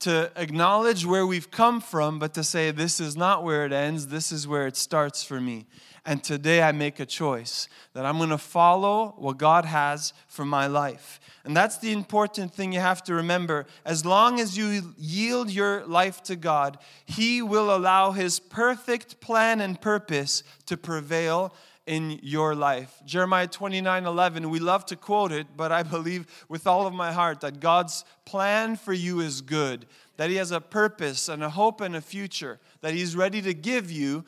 to 0.00 0.30
acknowledge 0.36 1.06
where 1.06 1.26
we've 1.26 1.50
come 1.50 1.80
from, 1.80 2.18
but 2.18 2.34
to 2.34 2.44
say, 2.44 2.70
this 2.70 3.00
is 3.00 3.16
not 3.16 3.44
where 3.44 3.64
it 3.64 3.72
ends, 3.72 4.08
this 4.08 4.30
is 4.30 4.46
where 4.46 4.66
it 4.66 4.76
starts 4.76 5.24
for 5.24 5.40
me. 5.40 5.66
And 6.04 6.22
today 6.24 6.62
I 6.62 6.72
make 6.72 6.98
a 6.98 7.06
choice 7.06 7.68
that 7.92 8.04
I'm 8.04 8.18
going 8.18 8.30
to 8.30 8.38
follow 8.38 9.14
what 9.18 9.38
God 9.38 9.64
has 9.64 10.12
for 10.26 10.44
my 10.44 10.66
life. 10.66 11.20
And 11.44 11.56
that's 11.56 11.78
the 11.78 11.92
important 11.92 12.52
thing 12.52 12.72
you 12.72 12.80
have 12.80 13.04
to 13.04 13.14
remember. 13.14 13.66
As 13.84 14.04
long 14.04 14.40
as 14.40 14.56
you 14.56 14.94
yield 14.98 15.50
your 15.50 15.86
life 15.86 16.20
to 16.24 16.34
God, 16.34 16.78
He 17.04 17.40
will 17.40 17.74
allow 17.74 18.10
His 18.10 18.40
perfect 18.40 19.20
plan 19.20 19.60
and 19.60 19.80
purpose 19.80 20.42
to 20.66 20.76
prevail 20.76 21.54
in 21.86 22.18
your 22.22 22.54
life. 22.54 23.02
Jeremiah 23.04 23.46
29 23.46 24.04
11, 24.04 24.50
we 24.50 24.58
love 24.58 24.86
to 24.86 24.96
quote 24.96 25.32
it, 25.32 25.46
but 25.56 25.72
I 25.72 25.82
believe 25.82 26.26
with 26.48 26.66
all 26.66 26.86
of 26.86 26.94
my 26.94 27.12
heart 27.12 27.40
that 27.40 27.60
God's 27.60 28.04
plan 28.24 28.76
for 28.76 28.92
you 28.92 29.20
is 29.20 29.40
good, 29.40 29.86
that 30.16 30.30
He 30.30 30.36
has 30.36 30.50
a 30.50 30.60
purpose 30.60 31.28
and 31.28 31.42
a 31.42 31.50
hope 31.50 31.80
and 31.80 31.94
a 31.94 32.00
future 32.00 32.60
that 32.80 32.94
He's 32.94 33.16
ready 33.16 33.42
to 33.42 33.54
give 33.54 33.90
you, 33.90 34.24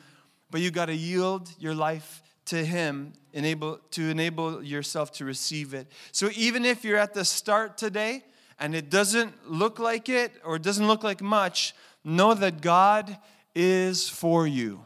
but 0.55 0.61
you 0.61 0.71
got 0.71 0.85
to 0.85 0.95
yield 0.95 1.49
your 1.59 1.75
life 1.75 2.23
to 2.45 2.63
Him 2.63 3.11
enable, 3.33 3.77
to 3.91 4.09
enable 4.09 4.63
yourself 4.63 5.11
to 5.15 5.25
receive 5.25 5.73
it. 5.73 5.85
So 6.13 6.29
even 6.33 6.63
if 6.63 6.85
you're 6.85 6.97
at 6.97 7.13
the 7.13 7.25
start 7.25 7.77
today 7.77 8.23
and 8.57 8.73
it 8.73 8.89
doesn't 8.89 9.51
look 9.51 9.79
like 9.79 10.07
it 10.07 10.31
or 10.45 10.55
it 10.55 10.61
doesn't 10.61 10.87
look 10.87 11.03
like 11.03 11.21
much, 11.21 11.75
know 12.05 12.33
that 12.33 12.61
God 12.61 13.17
is 13.53 14.07
for 14.07 14.47
you. 14.47 14.85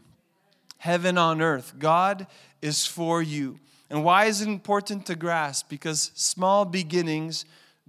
heaven 0.80 1.18
on 1.18 1.42
earth. 1.42 1.76
God 1.78 2.26
is 2.64 2.88
for 2.88 3.22
you. 3.22 3.60
And 3.92 4.04
why 4.04 4.26
is 4.26 4.42
it 4.42 4.48
important 4.48 5.06
to 5.06 5.16
grasp? 5.16 5.70
Because 5.70 6.12
small 6.16 6.66
beginnings 6.66 7.46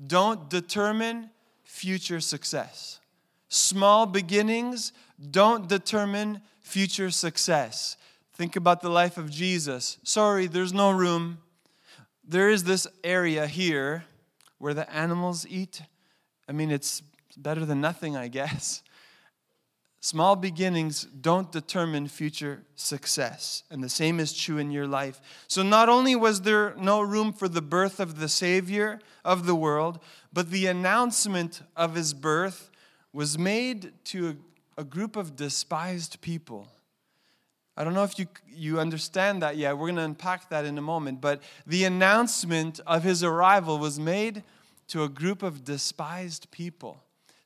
don't 0.06 0.50
determine 0.50 1.30
future 1.64 2.20
success. 2.20 3.00
Small 3.48 4.04
beginnings 4.06 4.92
don't 5.30 5.68
determine 5.68 6.42
future 6.70 7.10
success. 7.10 7.96
Think 8.34 8.54
about 8.54 8.80
the 8.80 8.88
life 8.88 9.18
of 9.18 9.28
Jesus. 9.28 9.98
Sorry, 10.04 10.46
there's 10.46 10.72
no 10.72 10.92
room. 10.92 11.38
There 12.26 12.48
is 12.48 12.64
this 12.64 12.86
area 13.02 13.46
here 13.46 14.04
where 14.58 14.72
the 14.72 14.88
animals 14.90 15.44
eat. 15.48 15.82
I 16.48 16.52
mean, 16.52 16.70
it's 16.70 17.02
better 17.36 17.64
than 17.64 17.80
nothing, 17.80 18.16
I 18.16 18.28
guess. 18.28 18.82
Small 20.02 20.36
beginnings 20.36 21.04
don't 21.04 21.52
determine 21.52 22.08
future 22.08 22.62
success. 22.76 23.64
And 23.70 23.82
the 23.82 23.88
same 23.88 24.20
is 24.20 24.32
true 24.32 24.58
in 24.58 24.70
your 24.70 24.86
life. 24.86 25.20
So, 25.48 25.62
not 25.62 25.90
only 25.90 26.16
was 26.16 26.40
there 26.40 26.74
no 26.78 27.02
room 27.02 27.34
for 27.34 27.48
the 27.48 27.60
birth 27.60 28.00
of 28.00 28.18
the 28.18 28.28
Savior 28.28 29.00
of 29.24 29.44
the 29.44 29.54
world, 29.54 29.98
but 30.32 30.50
the 30.50 30.66
announcement 30.66 31.62
of 31.76 31.96
his 31.96 32.14
birth 32.14 32.70
was 33.12 33.36
made 33.36 33.92
to 34.04 34.38
a, 34.80 34.84
group 34.84 35.16
of 35.16 35.36
despised 35.36 36.20
people. 36.20 36.68
I 37.76 37.84
don't 37.84 37.94
know 37.94 38.04
if 38.04 38.18
you, 38.18 38.26
you 38.48 38.80
understand 38.80 39.42
that 39.42 39.56
yet. 39.56 39.76
We're 39.76 39.86
going 39.86 39.96
to 39.96 40.02
unpack 40.02 40.50
that 40.50 40.64
in 40.64 40.76
a 40.78 40.82
moment. 40.82 41.20
But 41.20 41.42
the 41.66 41.84
announcement 41.84 42.80
of 42.86 43.04
his 43.04 43.22
arrival 43.22 43.78
was 43.78 43.98
made 43.98 44.42
to 44.88 45.04
a 45.04 45.08
group 45.08 45.42
of 45.42 45.64
despised 45.64 46.50
people. 46.50 47.02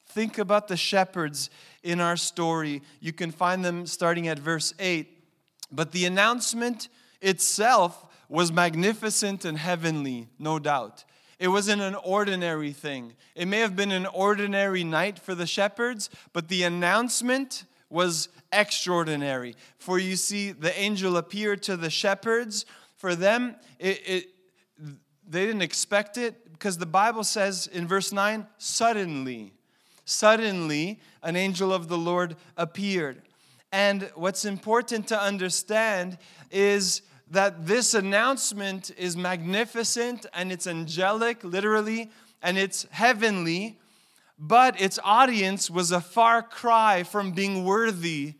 Think 0.06 0.38
about 0.38 0.68
the 0.68 0.76
shepherds 0.76 1.50
in 1.82 2.00
our 2.00 2.16
story. 2.16 2.82
You 3.00 3.12
can 3.12 3.30
find 3.30 3.64
them 3.64 3.86
starting 3.86 4.28
at 4.28 4.38
verse 4.38 4.72
8. 4.78 5.08
But 5.70 5.92
the 5.92 6.06
announcement 6.06 6.88
itself 7.20 8.06
was 8.28 8.52
magnificent 8.52 9.44
and 9.44 9.58
heavenly, 9.58 10.28
no 10.38 10.58
doubt. 10.58 11.04
It 11.38 11.48
wasn't 11.48 11.82
an 11.82 11.94
ordinary 11.96 12.72
thing. 12.72 13.14
It 13.34 13.46
may 13.46 13.58
have 13.58 13.76
been 13.76 13.92
an 13.92 14.06
ordinary 14.06 14.84
night 14.84 15.18
for 15.18 15.34
the 15.34 15.46
shepherds, 15.46 16.10
but 16.32 16.48
the 16.48 16.62
announcement 16.62 17.64
was 17.90 18.28
extraordinary. 18.52 19.56
For 19.78 19.98
you 19.98 20.16
see, 20.16 20.52
the 20.52 20.76
angel 20.78 21.16
appeared 21.16 21.62
to 21.64 21.76
the 21.76 21.90
shepherds. 21.90 22.66
For 22.96 23.14
them, 23.14 23.56
it, 23.78 24.00
it, 24.06 24.28
they 25.28 25.46
didn't 25.46 25.62
expect 25.62 26.18
it 26.18 26.52
because 26.52 26.78
the 26.78 26.86
Bible 26.86 27.24
says 27.24 27.66
in 27.66 27.86
verse 27.86 28.12
9, 28.12 28.46
suddenly. 28.58 29.52
Suddenly, 30.04 31.00
an 31.22 31.36
angel 31.36 31.72
of 31.72 31.88
the 31.88 31.98
Lord 31.98 32.36
appeared. 32.56 33.22
And 33.72 34.10
what's 34.14 34.44
important 34.44 35.08
to 35.08 35.20
understand 35.20 36.18
is 36.50 37.02
that 37.34 37.66
this 37.66 37.94
announcement 37.94 38.90
is 38.96 39.16
magnificent 39.16 40.24
and 40.32 40.50
it's 40.50 40.66
angelic, 40.66 41.42
literally, 41.44 42.10
and 42.42 42.56
it's 42.56 42.86
heavenly, 42.90 43.78
but 44.38 44.80
its 44.80 44.98
audience 45.04 45.68
was 45.68 45.90
a 45.92 46.00
far 46.00 46.42
cry 46.42 47.02
from 47.02 47.32
being 47.32 47.64
worthy 47.64 48.34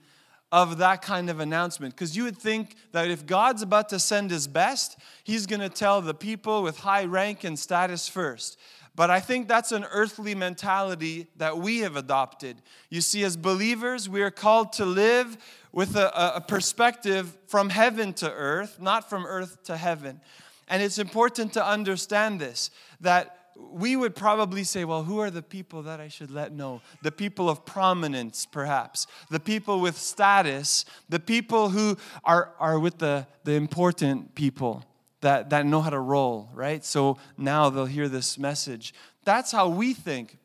of 0.54 0.78
that 0.78 1.02
kind 1.02 1.28
of 1.28 1.40
announcement. 1.40 1.96
Because 1.96 2.16
you 2.16 2.22
would 2.22 2.38
think 2.38 2.76
that 2.92 3.10
if 3.10 3.26
God's 3.26 3.60
about 3.60 3.88
to 3.88 3.98
send 3.98 4.30
his 4.30 4.46
best, 4.46 4.96
he's 5.24 5.46
going 5.46 5.58
to 5.58 5.68
tell 5.68 6.00
the 6.00 6.14
people 6.14 6.62
with 6.62 6.78
high 6.78 7.06
rank 7.06 7.42
and 7.42 7.58
status 7.58 8.08
first. 8.08 8.56
But 8.94 9.10
I 9.10 9.18
think 9.18 9.48
that's 9.48 9.72
an 9.72 9.84
earthly 9.90 10.36
mentality 10.36 11.26
that 11.38 11.58
we 11.58 11.80
have 11.80 11.96
adopted. 11.96 12.62
You 12.88 13.00
see, 13.00 13.24
as 13.24 13.36
believers, 13.36 14.08
we 14.08 14.22
are 14.22 14.30
called 14.30 14.72
to 14.74 14.86
live 14.86 15.36
with 15.72 15.96
a, 15.96 16.36
a, 16.36 16.40
perspective 16.40 17.36
from 17.48 17.70
heaven 17.70 18.12
to 18.12 18.30
earth, 18.30 18.80
not 18.80 19.10
from 19.10 19.26
earth 19.26 19.64
to 19.64 19.76
heaven. 19.76 20.20
And 20.68 20.84
it's 20.84 20.98
important 20.98 21.52
to 21.54 21.66
understand 21.66 22.40
this 22.40 22.70
that 23.00 23.43
we 23.56 23.96
would 23.96 24.14
probably 24.14 24.64
say, 24.64 24.84
well, 24.84 25.04
who 25.04 25.20
are 25.20 25.30
the 25.30 25.42
people 25.42 25.82
that 25.82 26.00
I 26.00 26.08
should 26.08 26.30
let 26.30 26.52
know? 26.52 26.80
The 27.02 27.12
people 27.12 27.48
of 27.48 27.64
prominence, 27.64 28.46
perhaps. 28.46 29.06
The 29.30 29.40
people 29.40 29.80
with 29.80 29.96
status. 29.96 30.84
The 31.08 31.20
people 31.20 31.70
who 31.70 31.96
are, 32.24 32.52
are 32.58 32.78
with 32.78 32.98
the, 32.98 33.26
the 33.44 33.52
important 33.52 34.34
people 34.34 34.84
that, 35.20 35.50
that 35.50 35.66
know 35.66 35.80
how 35.80 35.90
to 35.90 36.00
roll, 36.00 36.50
right? 36.52 36.84
So 36.84 37.18
now 37.38 37.70
they'll 37.70 37.86
hear 37.86 38.08
this 38.08 38.38
message. 38.38 38.92
That's 39.24 39.52
how 39.52 39.68
we 39.68 39.94
think. 39.94 40.38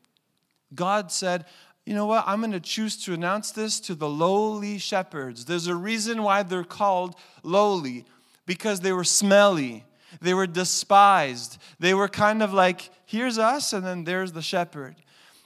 God 0.74 1.12
said, 1.12 1.46
you 1.86 1.96
know 1.96 2.06
what? 2.06 2.24
I'm 2.28 2.40
going 2.40 2.52
to 2.52 2.60
choose 2.60 3.04
to 3.06 3.14
announce 3.14 3.52
this 3.52 3.80
to 3.82 3.96
the 3.96 4.08
lowly 4.08 4.78
shepherds. 4.78 5.46
There's 5.46 5.68
a 5.68 5.76
reason 5.76 6.22
why 6.22 6.44
they're 6.44 6.64
called 6.64 7.16
lowly 7.42 8.06
because 8.46 8.82
they 8.82 8.94
were 8.94 9.04
smelly, 9.04 9.86
they 10.22 10.34
were 10.34 10.48
despised, 10.48 11.58
they 11.80 11.94
were 11.94 12.08
kind 12.08 12.42
of 12.44 12.54
like, 12.54 12.90
here's 13.06 13.38
us, 13.38 13.74
and 13.74 13.86
then 13.86 14.04
there's 14.04 14.34
the 14.34 14.42
shepherd. 14.42 14.96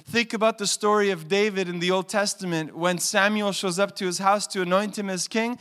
Think 0.06 0.34
about 0.34 0.58
the 0.58 0.68
story 0.68 1.12
of 1.12 1.28
David 1.28 1.70
in 1.70 1.80
the 1.80 1.92
Old 1.92 2.10
Testament 2.10 2.76
when 2.76 2.98
Samuel 2.98 3.54
shows 3.54 3.80
up 3.80 3.96
to 3.98 4.06
his 4.06 4.18
house 4.18 4.46
to 4.48 4.62
anoint 4.62 4.98
him 4.98 5.10
as 5.10 5.28
king. 5.28 5.58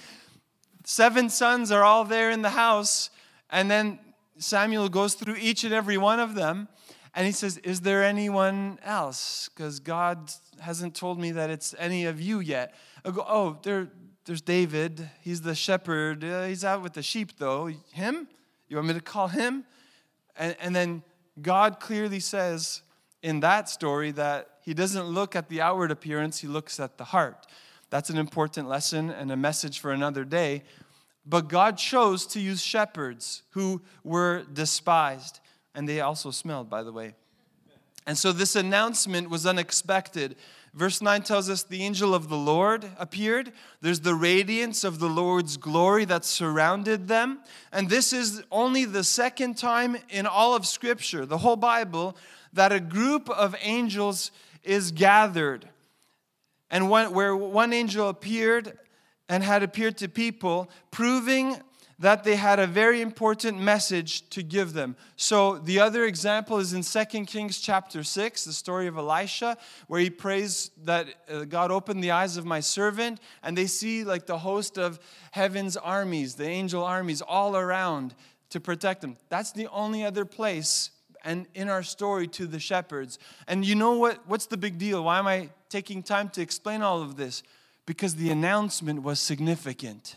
Seven 0.84 1.30
sons 1.30 1.70
are 1.70 1.84
all 1.84 2.04
there 2.04 2.30
in 2.30 2.42
the 2.42 2.50
house, 2.50 3.10
and 3.50 3.70
then 3.70 4.00
Samuel 4.38 4.88
goes 4.88 5.14
through 5.14 5.36
each 5.36 5.62
and 5.62 5.72
every 5.72 5.96
one 5.96 6.18
of 6.18 6.34
them 6.34 6.68
and 7.14 7.26
he 7.26 7.32
says, 7.32 7.58
Is 7.58 7.80
there 7.80 8.02
anyone 8.02 8.78
else? 8.82 9.48
Because 9.54 9.80
God 9.80 10.30
hasn't 10.60 10.94
told 10.94 11.18
me 11.18 11.32
that 11.32 11.50
it's 11.50 11.74
any 11.78 12.06
of 12.06 12.20
you 12.20 12.40
yet. 12.40 12.74
I 13.04 13.10
go, 13.10 13.24
Oh, 13.26 13.58
there, 13.62 13.88
there's 14.24 14.40
David. 14.40 15.10
He's 15.20 15.42
the 15.42 15.54
shepherd. 15.54 16.24
Uh, 16.24 16.44
he's 16.44 16.64
out 16.64 16.82
with 16.82 16.94
the 16.94 17.02
sheep, 17.02 17.38
though. 17.38 17.70
Him? 17.92 18.28
You 18.72 18.76
want 18.76 18.88
me 18.88 18.94
to 18.94 19.00
call 19.00 19.28
him? 19.28 19.64
And, 20.34 20.56
and 20.58 20.74
then 20.74 21.02
God 21.42 21.78
clearly 21.78 22.20
says 22.20 22.80
in 23.22 23.40
that 23.40 23.68
story 23.68 24.12
that 24.12 24.48
he 24.62 24.72
doesn't 24.72 25.04
look 25.04 25.36
at 25.36 25.50
the 25.50 25.60
outward 25.60 25.90
appearance, 25.90 26.38
he 26.38 26.48
looks 26.48 26.80
at 26.80 26.96
the 26.96 27.04
heart. 27.04 27.46
That's 27.90 28.08
an 28.08 28.16
important 28.16 28.70
lesson 28.70 29.10
and 29.10 29.30
a 29.30 29.36
message 29.36 29.78
for 29.78 29.92
another 29.92 30.24
day. 30.24 30.62
But 31.26 31.48
God 31.48 31.76
chose 31.76 32.26
to 32.28 32.40
use 32.40 32.62
shepherds 32.62 33.42
who 33.50 33.82
were 34.04 34.44
despised. 34.50 35.40
And 35.74 35.86
they 35.86 36.00
also 36.00 36.30
smelled, 36.30 36.70
by 36.70 36.82
the 36.82 36.92
way. 36.92 37.14
And 38.06 38.16
so 38.16 38.32
this 38.32 38.56
announcement 38.56 39.28
was 39.28 39.44
unexpected. 39.44 40.34
Verse 40.74 41.02
9 41.02 41.22
tells 41.22 41.50
us 41.50 41.62
the 41.62 41.82
angel 41.82 42.14
of 42.14 42.30
the 42.30 42.36
Lord 42.36 42.86
appeared. 42.98 43.52
There's 43.82 44.00
the 44.00 44.14
radiance 44.14 44.84
of 44.84 45.00
the 45.00 45.08
Lord's 45.08 45.58
glory 45.58 46.06
that 46.06 46.24
surrounded 46.24 47.08
them. 47.08 47.40
And 47.72 47.90
this 47.90 48.14
is 48.14 48.42
only 48.50 48.86
the 48.86 49.04
second 49.04 49.58
time 49.58 49.98
in 50.08 50.26
all 50.26 50.54
of 50.54 50.66
Scripture, 50.66 51.26
the 51.26 51.38
whole 51.38 51.56
Bible, 51.56 52.16
that 52.54 52.72
a 52.72 52.80
group 52.80 53.28
of 53.28 53.54
angels 53.60 54.30
is 54.62 54.92
gathered. 54.92 55.68
And 56.70 56.88
where 56.88 57.36
one 57.36 57.74
angel 57.74 58.08
appeared, 58.08 58.78
and 59.28 59.42
had 59.42 59.62
appeared 59.62 59.98
to 59.98 60.08
people, 60.08 60.70
proving 60.90 61.60
that 62.02 62.24
they 62.24 62.34
had 62.34 62.58
a 62.58 62.66
very 62.66 63.00
important 63.00 63.60
message 63.60 64.28
to 64.30 64.42
give 64.42 64.72
them. 64.72 64.96
So 65.14 65.58
the 65.58 65.78
other 65.78 66.04
example 66.04 66.58
is 66.58 66.72
in 66.72 66.82
2 66.82 67.26
Kings 67.26 67.60
chapter 67.60 68.02
6, 68.02 68.44
the 68.44 68.52
story 68.52 68.88
of 68.88 68.98
Elisha, 68.98 69.56
where 69.86 70.00
he 70.00 70.10
prays 70.10 70.72
that 70.82 71.06
uh, 71.30 71.44
God 71.44 71.70
open 71.70 72.00
the 72.00 72.10
eyes 72.10 72.36
of 72.36 72.44
my 72.44 72.58
servant, 72.58 73.20
and 73.44 73.56
they 73.56 73.66
see 73.66 74.02
like 74.02 74.26
the 74.26 74.38
host 74.38 74.78
of 74.78 74.98
heaven's 75.30 75.76
armies, 75.76 76.34
the 76.34 76.48
angel 76.48 76.82
armies 76.82 77.22
all 77.22 77.56
around 77.56 78.16
to 78.50 78.58
protect 78.58 79.00
them. 79.00 79.16
That's 79.28 79.52
the 79.52 79.68
only 79.68 80.04
other 80.04 80.24
place 80.24 80.90
and 81.24 81.46
in 81.54 81.68
our 81.68 81.84
story 81.84 82.26
to 82.26 82.48
the 82.48 82.58
shepherds. 82.58 83.20
And 83.46 83.64
you 83.64 83.76
know 83.76 83.92
what 83.92 84.18
what's 84.26 84.46
the 84.46 84.56
big 84.56 84.76
deal? 84.76 85.04
Why 85.04 85.20
am 85.20 85.28
I 85.28 85.50
taking 85.68 86.02
time 86.02 86.30
to 86.30 86.42
explain 86.42 86.82
all 86.82 87.00
of 87.00 87.16
this? 87.16 87.44
because 87.86 88.14
the 88.14 88.30
announcement 88.30 89.02
was 89.02 89.18
significant. 89.20 90.16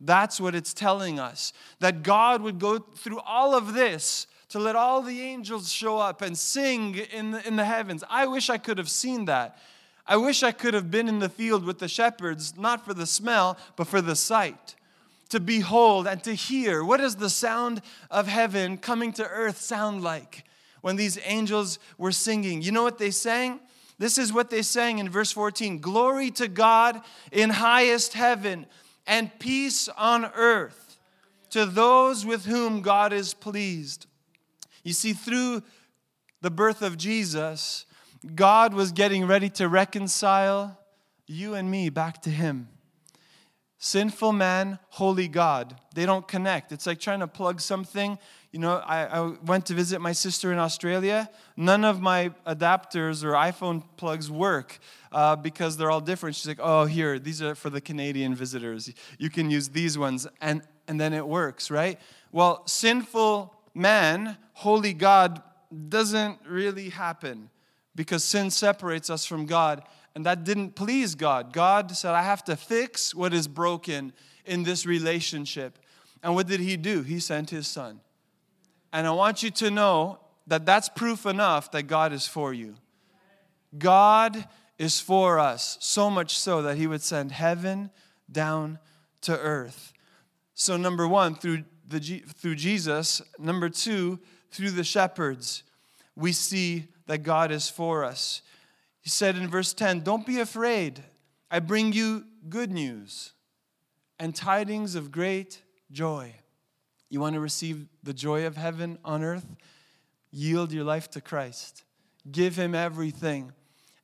That's 0.00 0.40
what 0.40 0.54
it's 0.54 0.74
telling 0.74 1.18
us. 1.18 1.52
That 1.80 2.02
God 2.02 2.42
would 2.42 2.58
go 2.58 2.78
through 2.78 3.20
all 3.20 3.54
of 3.54 3.74
this 3.74 4.26
to 4.50 4.58
let 4.58 4.76
all 4.76 5.02
the 5.02 5.20
angels 5.20 5.72
show 5.72 5.98
up 5.98 6.22
and 6.22 6.36
sing 6.36 6.96
in 7.12 7.32
the, 7.32 7.46
in 7.46 7.56
the 7.56 7.64
heavens. 7.64 8.04
I 8.08 8.26
wish 8.26 8.50
I 8.50 8.58
could 8.58 8.78
have 8.78 8.90
seen 8.90 9.24
that. 9.24 9.58
I 10.06 10.16
wish 10.16 10.42
I 10.42 10.52
could 10.52 10.74
have 10.74 10.90
been 10.90 11.08
in 11.08 11.18
the 11.18 11.28
field 11.28 11.64
with 11.64 11.78
the 11.78 11.88
shepherds, 11.88 12.56
not 12.56 12.84
for 12.84 12.92
the 12.92 13.06
smell, 13.06 13.56
but 13.76 13.86
for 13.86 14.00
the 14.00 14.14
sight. 14.14 14.74
To 15.30 15.40
behold 15.40 16.06
and 16.06 16.22
to 16.24 16.34
hear. 16.34 16.84
What 16.84 16.98
does 16.98 17.16
the 17.16 17.30
sound 17.30 17.80
of 18.10 18.28
heaven 18.28 18.76
coming 18.76 19.12
to 19.14 19.26
earth 19.26 19.60
sound 19.60 20.02
like 20.02 20.44
when 20.82 20.96
these 20.96 21.18
angels 21.24 21.78
were 21.96 22.12
singing? 22.12 22.62
You 22.62 22.72
know 22.72 22.82
what 22.82 22.98
they 22.98 23.10
sang? 23.10 23.60
This 23.98 24.18
is 24.18 24.32
what 24.32 24.50
they 24.50 24.62
sang 24.62 24.98
in 24.98 25.08
verse 25.08 25.32
14 25.32 25.78
Glory 25.80 26.30
to 26.32 26.48
God 26.48 27.00
in 27.32 27.50
highest 27.50 28.12
heaven, 28.12 28.66
and 29.06 29.38
peace 29.38 29.88
on 29.88 30.26
earth 30.34 30.98
to 31.50 31.66
those 31.66 32.26
with 32.26 32.46
whom 32.46 32.80
God 32.80 33.12
is 33.12 33.34
pleased. 33.34 34.06
You 34.82 34.92
see, 34.92 35.12
through 35.12 35.62
the 36.40 36.50
birth 36.50 36.82
of 36.82 36.98
Jesus, 36.98 37.86
God 38.34 38.74
was 38.74 38.92
getting 38.92 39.26
ready 39.26 39.48
to 39.50 39.68
reconcile 39.68 40.78
you 41.26 41.54
and 41.54 41.70
me 41.70 41.90
back 41.90 42.22
to 42.22 42.30
Him. 42.30 42.68
Sinful 43.84 44.32
man, 44.32 44.78
holy 44.88 45.28
God. 45.28 45.76
They 45.94 46.06
don't 46.06 46.26
connect. 46.26 46.72
It's 46.72 46.86
like 46.86 46.98
trying 46.98 47.20
to 47.20 47.26
plug 47.26 47.60
something. 47.60 48.18
You 48.50 48.58
know, 48.58 48.76
I, 48.76 49.04
I 49.04 49.20
went 49.44 49.66
to 49.66 49.74
visit 49.74 50.00
my 50.00 50.12
sister 50.12 50.50
in 50.54 50.58
Australia. 50.58 51.28
None 51.54 51.84
of 51.84 52.00
my 52.00 52.30
adapters 52.46 53.22
or 53.22 53.32
iPhone 53.32 53.82
plugs 53.98 54.30
work 54.30 54.78
uh, 55.12 55.36
because 55.36 55.76
they're 55.76 55.90
all 55.90 56.00
different. 56.00 56.34
She's 56.34 56.48
like, 56.48 56.60
oh, 56.62 56.86
here, 56.86 57.18
these 57.18 57.42
are 57.42 57.54
for 57.54 57.68
the 57.68 57.82
Canadian 57.82 58.34
visitors. 58.34 58.90
You 59.18 59.28
can 59.28 59.50
use 59.50 59.68
these 59.68 59.98
ones. 59.98 60.26
And, 60.40 60.62
and 60.88 60.98
then 60.98 61.12
it 61.12 61.28
works, 61.28 61.70
right? 61.70 62.00
Well, 62.32 62.66
sinful 62.66 63.54
man, 63.74 64.38
holy 64.54 64.94
God, 64.94 65.42
doesn't 65.90 66.38
really 66.48 66.88
happen 66.88 67.50
because 67.94 68.24
sin 68.24 68.50
separates 68.50 69.10
us 69.10 69.26
from 69.26 69.44
God. 69.44 69.82
And 70.14 70.24
that 70.26 70.44
didn't 70.44 70.76
please 70.76 71.14
God. 71.14 71.52
God 71.52 71.90
said, 71.90 72.12
I 72.14 72.22
have 72.22 72.44
to 72.44 72.56
fix 72.56 73.14
what 73.14 73.34
is 73.34 73.48
broken 73.48 74.12
in 74.44 74.62
this 74.62 74.86
relationship. 74.86 75.78
And 76.22 76.34
what 76.34 76.46
did 76.46 76.60
He 76.60 76.76
do? 76.76 77.02
He 77.02 77.18
sent 77.18 77.50
His 77.50 77.66
Son. 77.66 78.00
And 78.92 79.06
I 79.06 79.10
want 79.10 79.42
you 79.42 79.50
to 79.50 79.70
know 79.70 80.20
that 80.46 80.64
that's 80.64 80.88
proof 80.88 81.26
enough 81.26 81.70
that 81.72 81.84
God 81.84 82.12
is 82.12 82.26
for 82.26 82.52
you. 82.52 82.76
God 83.76 84.46
is 84.78 85.00
for 85.00 85.38
us, 85.38 85.76
so 85.80 86.10
much 86.10 86.38
so 86.38 86.62
that 86.62 86.76
He 86.76 86.86
would 86.86 87.02
send 87.02 87.32
heaven 87.32 87.90
down 88.30 88.78
to 89.22 89.36
earth. 89.36 89.92
So, 90.54 90.76
number 90.76 91.08
one, 91.08 91.34
through, 91.34 91.64
the, 91.88 91.98
through 92.00 92.54
Jesus. 92.54 93.20
Number 93.38 93.68
two, 93.68 94.20
through 94.50 94.70
the 94.70 94.84
shepherds, 94.84 95.64
we 96.14 96.32
see 96.32 96.84
that 97.06 97.18
God 97.18 97.50
is 97.50 97.68
for 97.68 98.04
us. 98.04 98.42
He 99.04 99.10
said 99.10 99.36
in 99.36 99.48
verse 99.48 99.74
10 99.74 100.00
Don't 100.00 100.26
be 100.26 100.40
afraid. 100.40 101.04
I 101.50 101.60
bring 101.60 101.92
you 101.92 102.24
good 102.48 102.72
news 102.72 103.32
and 104.18 104.34
tidings 104.34 104.94
of 104.94 105.12
great 105.12 105.60
joy. 105.92 106.34
You 107.10 107.20
want 107.20 107.34
to 107.34 107.40
receive 107.40 107.86
the 108.02 108.14
joy 108.14 108.46
of 108.46 108.56
heaven 108.56 108.98
on 109.04 109.22
earth? 109.22 109.46
Yield 110.30 110.72
your 110.72 110.84
life 110.84 111.10
to 111.10 111.20
Christ. 111.20 111.84
Give 112.32 112.56
Him 112.56 112.74
everything, 112.74 113.52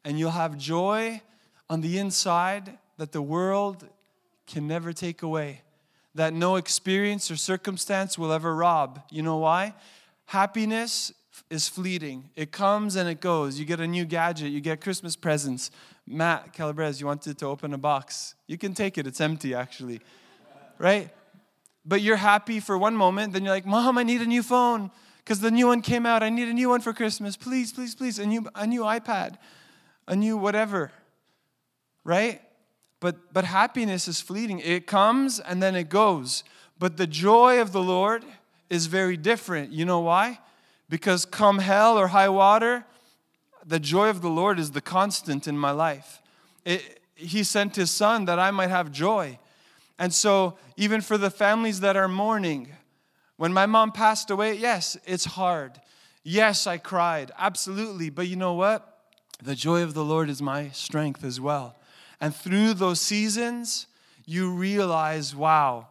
and 0.04 0.18
you'll 0.18 0.32
have 0.32 0.58
joy 0.58 1.22
on 1.70 1.80
the 1.80 1.96
inside 1.98 2.76
that 2.98 3.12
the 3.12 3.22
world 3.22 3.88
can 4.46 4.68
never 4.68 4.92
take 4.92 5.22
away, 5.22 5.62
that 6.14 6.34
no 6.34 6.56
experience 6.56 7.30
or 7.30 7.36
circumstance 7.36 8.18
will 8.18 8.32
ever 8.32 8.54
rob. 8.54 9.02
You 9.10 9.22
know 9.22 9.38
why? 9.38 9.74
Happiness 10.26 11.10
is 11.48 11.68
fleeting. 11.68 12.30
It 12.36 12.52
comes 12.52 12.96
and 12.96 13.08
it 13.08 13.20
goes. 13.20 13.58
You 13.58 13.64
get 13.64 13.80
a 13.80 13.86
new 13.86 14.04
gadget, 14.04 14.50
you 14.50 14.60
get 14.60 14.80
Christmas 14.80 15.16
presents. 15.16 15.70
Matt 16.06 16.52
Calabrese, 16.52 17.00
you 17.00 17.06
wanted 17.06 17.38
to 17.38 17.46
open 17.46 17.72
a 17.72 17.78
box. 17.78 18.34
You 18.46 18.58
can 18.58 18.74
take 18.74 18.98
it, 18.98 19.06
it's 19.06 19.20
empty 19.20 19.54
actually. 19.54 20.00
Right? 20.78 21.10
But 21.84 22.02
you're 22.02 22.16
happy 22.16 22.60
for 22.60 22.76
one 22.76 22.96
moment, 22.96 23.32
then 23.32 23.44
you're 23.44 23.54
like, 23.54 23.66
Mom, 23.66 23.96
I 23.98 24.02
need 24.02 24.20
a 24.20 24.26
new 24.26 24.42
phone 24.42 24.90
because 25.18 25.40
the 25.40 25.50
new 25.50 25.66
one 25.66 25.80
came 25.80 26.06
out. 26.06 26.22
I 26.22 26.28
need 26.28 26.48
a 26.48 26.52
new 26.52 26.68
one 26.68 26.80
for 26.80 26.92
Christmas. 26.92 27.36
Please, 27.36 27.72
please, 27.72 27.94
please. 27.94 28.18
A 28.18 28.26
new, 28.26 28.46
a 28.54 28.66
new 28.66 28.82
iPad, 28.82 29.36
a 30.08 30.16
new 30.16 30.36
whatever. 30.36 30.90
Right? 32.04 32.42
But, 33.00 33.32
but 33.32 33.44
happiness 33.44 34.08
is 34.08 34.20
fleeting. 34.20 34.58
It 34.60 34.86
comes 34.86 35.40
and 35.40 35.62
then 35.62 35.74
it 35.74 35.88
goes. 35.88 36.44
But 36.78 36.96
the 36.96 37.06
joy 37.06 37.60
of 37.60 37.72
the 37.72 37.82
Lord 37.82 38.24
is 38.68 38.86
very 38.86 39.16
different. 39.16 39.72
You 39.72 39.84
know 39.84 40.00
why? 40.00 40.38
Because 40.90 41.24
come 41.24 41.60
hell 41.60 41.96
or 41.96 42.08
high 42.08 42.28
water, 42.28 42.84
the 43.64 43.78
joy 43.78 44.10
of 44.10 44.20
the 44.20 44.28
Lord 44.28 44.58
is 44.58 44.72
the 44.72 44.80
constant 44.80 45.46
in 45.46 45.56
my 45.56 45.70
life. 45.70 46.20
It, 46.64 47.00
he 47.14 47.44
sent 47.44 47.76
his 47.76 47.92
son 47.92 48.24
that 48.24 48.40
I 48.40 48.50
might 48.50 48.70
have 48.70 48.90
joy. 48.90 49.38
And 49.98 50.12
so, 50.12 50.58
even 50.76 51.00
for 51.00 51.16
the 51.16 51.30
families 51.30 51.80
that 51.80 51.96
are 51.96 52.08
mourning, 52.08 52.72
when 53.36 53.52
my 53.52 53.66
mom 53.66 53.92
passed 53.92 54.30
away, 54.30 54.54
yes, 54.54 54.96
it's 55.06 55.24
hard. 55.24 55.80
Yes, 56.24 56.66
I 56.66 56.78
cried, 56.78 57.30
absolutely. 57.38 58.10
But 58.10 58.26
you 58.26 58.36
know 58.36 58.54
what? 58.54 58.86
The 59.42 59.54
joy 59.54 59.82
of 59.82 59.94
the 59.94 60.04
Lord 60.04 60.28
is 60.28 60.42
my 60.42 60.70
strength 60.70 61.22
as 61.22 61.40
well. 61.40 61.76
And 62.20 62.34
through 62.34 62.74
those 62.74 63.00
seasons, 63.00 63.86
you 64.26 64.50
realize 64.50 65.36
wow, 65.36 65.86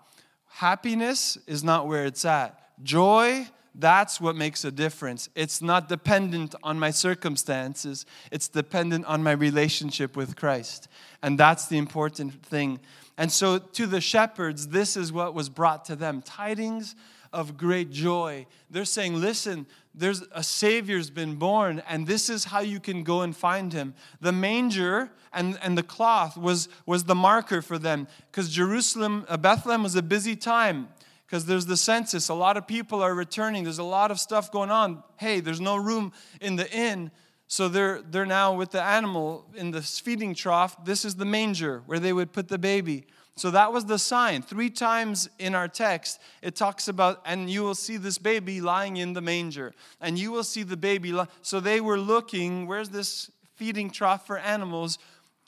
happiness 0.47 1.37
is 1.47 1.63
not 1.63 1.87
where 1.87 2.05
it's 2.05 2.25
at. 2.25 2.83
Joy 2.83 3.47
that's 3.75 4.19
what 4.19 4.35
makes 4.35 4.65
a 4.65 4.71
difference. 4.71 5.29
It's 5.35 5.61
not 5.61 5.89
dependent 5.89 6.55
on 6.63 6.79
my 6.79 6.91
circumstances, 6.91 8.05
it's 8.31 8.47
dependent 8.47 9.05
on 9.05 9.23
my 9.23 9.31
relationship 9.31 10.15
with 10.15 10.35
Christ. 10.35 10.87
And 11.21 11.37
that's 11.39 11.67
the 11.67 11.77
important 11.77 12.45
thing. 12.45 12.79
And 13.17 13.31
so, 13.31 13.57
to 13.57 13.85
the 13.85 14.01
shepherds, 14.01 14.69
this 14.69 14.95
is 14.95 15.11
what 15.11 15.33
was 15.33 15.49
brought 15.49 15.85
to 15.85 15.95
them 15.95 16.21
tidings 16.21 16.95
of 17.33 17.57
great 17.57 17.91
joy. 17.91 18.47
They're 18.69 18.85
saying, 18.85 19.19
Listen, 19.19 19.67
there's 19.93 20.21
a 20.31 20.41
Savior's 20.41 21.09
been 21.09 21.35
born, 21.35 21.83
and 21.87 22.07
this 22.07 22.29
is 22.29 22.45
how 22.45 22.61
you 22.61 22.79
can 22.79 23.03
go 23.03 23.21
and 23.21 23.35
find 23.35 23.73
him. 23.73 23.93
The 24.21 24.31
manger 24.31 25.11
and, 25.33 25.59
and 25.61 25.77
the 25.77 25.83
cloth 25.83 26.37
was, 26.37 26.69
was 26.85 27.03
the 27.03 27.15
marker 27.15 27.61
for 27.61 27.77
them 27.77 28.07
because 28.31 28.49
Jerusalem, 28.49 29.25
uh, 29.27 29.37
Bethlehem 29.37 29.83
was 29.83 29.95
a 29.95 30.01
busy 30.01 30.35
time 30.35 30.87
because 31.29 31.45
there's 31.45 31.67
the 31.67 31.77
census. 31.77 32.29
A 32.29 32.33
lot 32.33 32.57
of 32.57 32.65
people 32.65 33.03
are 33.03 33.13
returning. 33.13 33.63
There's 33.63 33.77
a 33.77 33.83
lot 33.83 34.09
of 34.09 34.19
stuff 34.19 34.51
going 34.51 34.71
on. 34.71 35.03
Hey, 35.17 35.41
there's 35.41 35.61
no 35.61 35.75
room 35.75 36.11
in 36.41 36.55
the 36.55 36.67
inn. 36.71 37.11
So 37.45 37.67
they're, 37.67 38.01
they're 38.01 38.25
now 38.25 38.55
with 38.55 38.71
the 38.71 38.81
animal 38.81 39.45
in 39.53 39.69
the 39.69 39.83
feeding 39.83 40.33
trough. 40.33 40.83
This 40.85 41.05
is 41.05 41.15
the 41.15 41.25
manger 41.25 41.83
where 41.85 41.99
they 41.99 42.13
would 42.13 42.33
put 42.33 42.47
the 42.47 42.57
baby. 42.57 43.05
So 43.35 43.51
that 43.51 43.71
was 43.71 43.85
the 43.85 43.99
sign. 43.99 44.41
Three 44.41 44.71
times 44.71 45.29
in 45.37 45.53
our 45.53 45.67
text, 45.67 46.19
it 46.41 46.55
talks 46.55 46.87
about, 46.87 47.21
and 47.25 47.47
you 47.47 47.61
will 47.61 47.75
see 47.75 47.97
this 47.97 48.17
baby 48.17 48.59
lying 48.59 48.97
in 48.97 49.13
the 49.13 49.21
manger. 49.21 49.75
And 50.01 50.17
you 50.17 50.31
will 50.31 50.43
see 50.43 50.63
the 50.63 50.77
baby. 50.77 51.11
Li- 51.11 51.27
so 51.43 51.59
they 51.59 51.79
were 51.79 51.99
looking, 51.99 52.65
where's 52.65 52.89
this 52.89 53.29
feeding 53.55 53.91
trough 53.91 54.25
for 54.25 54.39
animals? 54.39 54.97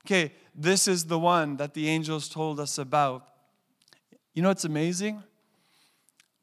Okay, 0.05 0.31
this 0.53 0.87
is 0.87 1.05
the 1.05 1.17
one 1.17 1.57
that 1.57 1.73
the 1.73 1.89
angels 1.89 2.29
told 2.29 2.59
us 2.59 2.77
about. 2.77 3.27
You 4.35 4.43
know 4.43 4.49
what's 4.49 4.63
amazing? 4.63 5.23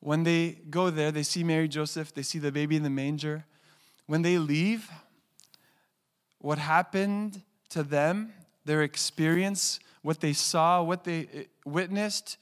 When 0.01 0.23
they 0.23 0.59
go 0.71 0.91
there, 0.91 1.11
they 1.11 1.23
see 1.23 1.43
Mary 1.43 1.69
Joseph, 1.69 2.15
they 2.15 2.23
see 2.23 2.39
the 2.39 2.53
baby 2.53 2.77
in 2.77 2.83
the 2.83 2.91
manger. 2.91 3.45
When 4.07 4.23
they 4.23 4.39
leave, 4.39 4.91
what 6.39 6.59
happened 6.59 7.43
to 7.71 7.83
them, 7.83 8.33
their 8.65 8.83
experience, 8.83 9.81
what 10.03 10.21
they 10.21 10.33
saw, 10.33 10.83
what 10.83 11.05
they 11.05 11.29
eh, 11.33 11.45
witnessed, 11.65 12.39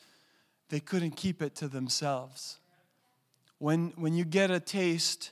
they 0.68 0.80
couldn't 0.80 1.12
keep 1.12 1.40
it 1.40 1.54
to 1.56 1.68
themselves. 1.68 2.58
When, 3.58 3.92
when 3.96 4.14
you 4.14 4.24
get 4.24 4.50
a 4.50 4.60
taste 4.60 5.30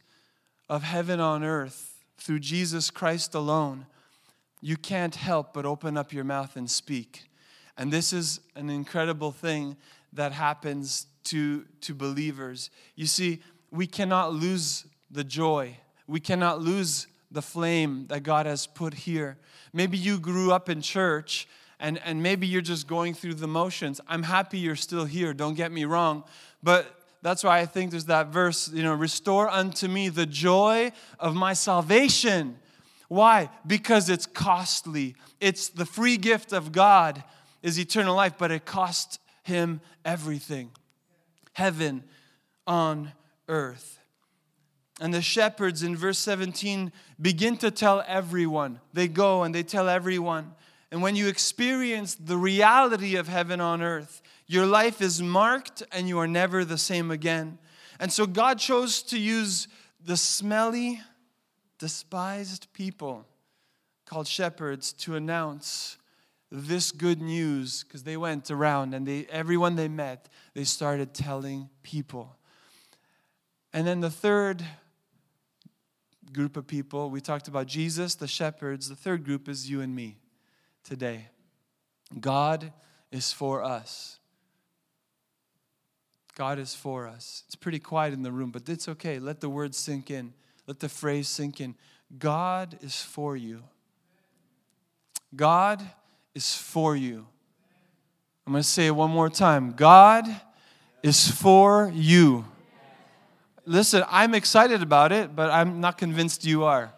of 0.69 0.83
heaven 0.83 1.21
on 1.21 1.45
earth 1.45 1.99
through 2.17 2.39
Jesus 2.41 2.91
Christ 2.91 3.35
alone, 3.35 3.87
you 4.63 4.77
can't 4.77 5.15
help 5.15 5.53
but 5.53 5.67
open 5.67 5.99
up 5.99 6.13
your 6.13 6.25
mouth 6.25 6.57
and 6.57 6.71
speak. 6.71 7.25
And 7.77 7.93
this 7.93 8.13
is 8.13 8.41
an 8.55 8.71
incredible 8.71 9.31
thing 9.31 9.77
that 10.13 10.33
happens 10.33 11.07
to, 11.25 11.65
to 11.83 11.95
believers. 11.95 12.71
You 12.97 13.07
see, 13.07 13.41
we 13.71 13.87
cannot 13.87 14.33
lose 14.33 14.87
the 15.11 15.25
joy, 15.25 15.77
we 16.07 16.21
cannot 16.21 16.61
lose 16.61 17.07
the 17.31 17.43
flame 17.43 18.07
that 18.09 18.23
God 18.23 18.47
has 18.47 18.67
put 18.67 18.95
here. 18.95 19.37
Maybe 19.73 19.99
you 19.99 20.21
grew 20.21 20.53
up 20.53 20.69
in 20.69 20.81
church 20.81 21.49
and, 21.81 22.01
and 22.05 22.23
maybe 22.23 22.47
you're 22.47 22.63
just 22.63 22.87
going 22.87 23.15
through 23.15 23.35
the 23.35 23.49
motions. 23.49 24.01
I'm 24.07 24.23
happy 24.23 24.59
you're 24.59 24.77
still 24.77 25.05
here, 25.05 25.35
don't 25.35 25.55
get 25.55 25.73
me 25.73 25.85
wrong. 25.85 26.25
But 26.63 26.87
that's 27.23 27.43
why 27.43 27.59
I 27.59 27.67
think 27.67 27.91
there's 27.91 28.05
that 28.05 28.29
verse, 28.29 28.71
you 28.73 28.83
know, 28.83 28.95
restore 28.95 29.49
unto 29.49 29.89
me 29.89 30.09
the 30.09 30.27
joy 30.27 30.93
of 31.19 31.35
my 31.35 31.55
salvation. 31.55 32.59
Why? 33.09 33.51
Because 33.67 34.09
it's 34.09 34.27
costly. 34.27 35.17
It's 35.41 35.69
the 35.69 35.87
free 35.87 36.17
gift 36.17 36.53
of 36.53 36.71
God 36.71 37.25
is 37.63 37.81
eternal 37.81 38.15
life, 38.15 38.35
but 38.39 38.51
it 38.51 38.65
costs 38.65 39.19
him 39.43 39.81
everything 40.05 40.71
heaven 41.55 42.05
on 42.67 43.13
earth. 43.49 43.99
And 45.01 45.13
the 45.13 45.23
shepherds 45.23 45.83
in 45.83 45.97
verse 45.97 46.19
17 46.19 46.93
begin 47.21 47.57
to 47.59 47.71
tell 47.71 48.05
everyone. 48.07 48.81
They 48.93 49.09
go 49.09 49.43
and 49.43 49.55
they 49.55 49.65
tell 49.65 49.89
everyone. 49.89 50.55
And 50.93 51.03
when 51.03 51.17
you 51.17 51.27
experience 51.27 52.15
the 52.15 52.37
reality 52.37 53.17
of 53.17 53.27
heaven 53.27 53.61
on 53.61 53.83
earth, 53.83 54.23
your 54.47 54.67
life 54.67 55.01
is 55.01 55.21
marked 55.21 55.83
and 55.91 56.09
you 56.09 56.19
are 56.19 56.29
never 56.29 56.65
the 56.65 56.79
same 56.79 57.11
again. 57.11 57.59
And 57.99 58.13
so 58.13 58.27
God 58.27 58.59
chose 58.59 59.03
to 59.05 59.19
use 59.19 59.67
the 60.05 60.17
smelly, 60.17 61.01
despised 61.79 62.69
people 62.73 63.27
called 64.05 64.29
shepherds 64.29 64.93
to 64.93 65.17
announce 65.17 65.97
this 66.57 66.93
good 66.93 67.21
news 67.21 67.83
because 67.85 68.05
they 68.05 68.17
went 68.17 68.51
around 68.51 68.95
and 68.95 69.07
they 69.07 69.27
everyone 69.27 69.77
they 69.77 69.89
met 69.89 70.29
they 70.55 70.65
started 70.65 71.13
telling 71.13 71.69
people 71.83 72.37
and 73.73 73.87
then 73.87 74.01
the 74.01 74.11
third 74.11 74.65
group 76.33 76.57
of 76.57 76.67
people 76.67 77.11
we 77.11 77.21
talked 77.21 77.49
about 77.49 77.67
jesus 77.67 78.15
the 78.15 78.29
shepherds 78.29 78.89
the 78.89 78.95
third 78.95 79.25
group 79.25 79.49
is 79.49 79.69
you 79.69 79.81
and 79.81 79.97
me 79.97 80.17
today 80.85 81.27
god 82.21 82.73
is 83.15 83.33
for 83.33 83.63
us. 83.63 84.19
God 86.35 86.59
is 86.59 86.75
for 86.75 87.07
us. 87.07 87.45
It's 87.47 87.55
pretty 87.55 87.79
quiet 87.79 88.13
in 88.13 88.23
the 88.23 88.33
room, 88.33 88.51
but 88.51 88.69
it's 88.69 88.89
okay. 88.89 89.21
Let 89.21 89.41
the 89.41 89.49
word 89.49 89.73
sink 89.73 90.11
in. 90.11 90.35
Let 90.67 90.81
the 90.81 90.89
phrase 90.89 91.29
sink 91.29 91.61
in. 91.61 91.77
God 92.19 92.77
is 92.83 93.01
for 93.01 93.37
you. 93.37 93.63
God 95.37 95.81
is 96.35 96.55
for 96.57 96.97
you. 96.97 97.27
I'm 98.47 98.53
going 98.53 98.63
to 98.63 98.69
say 98.69 98.87
it 98.87 98.91
one 98.91 99.11
more 99.11 99.31
time. 99.31 99.73
God 99.73 100.29
is 101.03 101.31
for 101.31 101.91
you. 101.95 102.45
Listen, 103.65 104.05
I'm 104.09 104.35
excited 104.35 104.83
about 104.83 105.13
it, 105.13 105.35
but 105.35 105.51
I'm 105.51 105.81
not 105.81 105.97
convinced 105.97 106.45
you 106.45 106.65
are. 106.65 106.93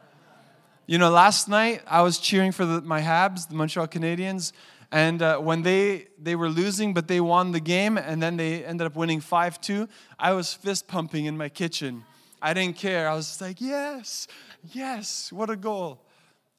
You 0.87 0.99
know, 0.99 1.11
last 1.11 1.49
night 1.49 1.83
I 1.87 2.03
was 2.03 2.19
cheering 2.19 2.51
for 2.53 2.65
the, 2.65 2.81
my 2.81 3.01
Habs, 3.01 3.49
the 3.49 3.55
Montreal 3.55 3.87
Canadiens, 3.87 4.53
and 4.91 5.21
uh, 5.21 5.39
when 5.39 5.63
they, 5.63 6.07
they 6.21 6.37
were 6.37 6.49
losing, 6.49 6.95
but 6.95 7.09
they 7.09 7.21
won 7.21 7.53
the 7.53 7.61
game, 7.61 7.99
and 7.99 8.23
then 8.23 8.37
they 8.37 8.65
ended 8.65 8.87
up 8.87 8.97
winning 8.97 9.21
5 9.21 9.61
2, 9.61 9.89
I 10.19 10.33
was 10.33 10.55
fist 10.55 10.87
pumping 10.87 11.27
in 11.27 11.37
my 11.37 11.49
kitchen. 11.49 12.05
I 12.41 12.55
didn't 12.55 12.77
care. 12.77 13.09
I 13.09 13.15
was 13.15 13.41
like, 13.41 13.61
yes, 13.61 14.29
yes, 14.73 15.33
what 15.33 15.51
a 15.51 15.57
goal. 15.57 16.01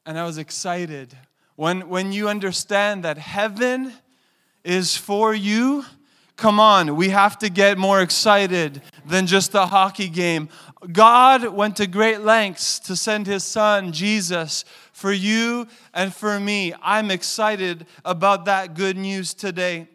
And 0.05 0.17
I 0.17 0.25
was 0.25 0.37
excited. 0.37 1.15
When, 1.57 1.89
when 1.89 2.11
you 2.11 2.29
understand 2.29 3.03
that 3.03 3.17
heaven 3.17 3.91
is 4.63 4.95
for 4.95 5.33
you, 5.33 5.85
come 6.35 6.59
on, 6.59 6.95
we 6.95 7.09
have 7.09 7.39
to 7.39 7.49
get 7.49 7.79
more 7.79 7.99
excited 7.99 8.83
than 9.07 9.25
just 9.25 9.55
a 9.55 9.65
hockey 9.65 10.07
game. 10.07 10.49
God 10.91 11.47
went 11.47 11.77
to 11.77 11.87
great 11.87 12.21
lengths 12.21 12.77
to 12.81 12.95
send 12.95 13.25
his 13.25 13.43
son, 13.43 13.91
Jesus, 13.91 14.65
for 14.93 15.11
you 15.11 15.65
and 15.95 16.13
for 16.13 16.39
me. 16.39 16.75
I'm 16.79 17.09
excited 17.09 17.87
about 18.05 18.45
that 18.45 18.75
good 18.75 18.95
news 18.95 19.33
today. 19.33 19.87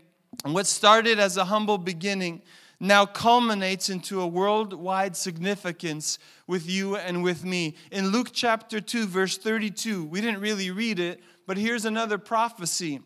What 0.44 0.66
started 0.66 1.20
as 1.20 1.36
a 1.36 1.44
humble 1.44 1.78
beginning 1.78 2.42
now 2.80 3.06
culminates 3.06 3.88
into 3.88 4.20
a 4.20 4.26
worldwide 4.26 5.16
significance 5.16 6.18
with 6.48 6.68
you 6.68 6.96
and 6.96 7.22
with 7.22 7.44
me. 7.44 7.76
In 7.92 8.08
Luke 8.08 8.30
chapter 8.32 8.80
2, 8.80 9.06
verse 9.06 9.38
32, 9.38 10.04
we 10.04 10.20
didn't 10.20 10.40
really 10.40 10.72
read 10.72 10.98
it, 10.98 11.22
but 11.46 11.56
here's 11.56 11.84
another 11.84 12.18
prophecy. 12.18 13.00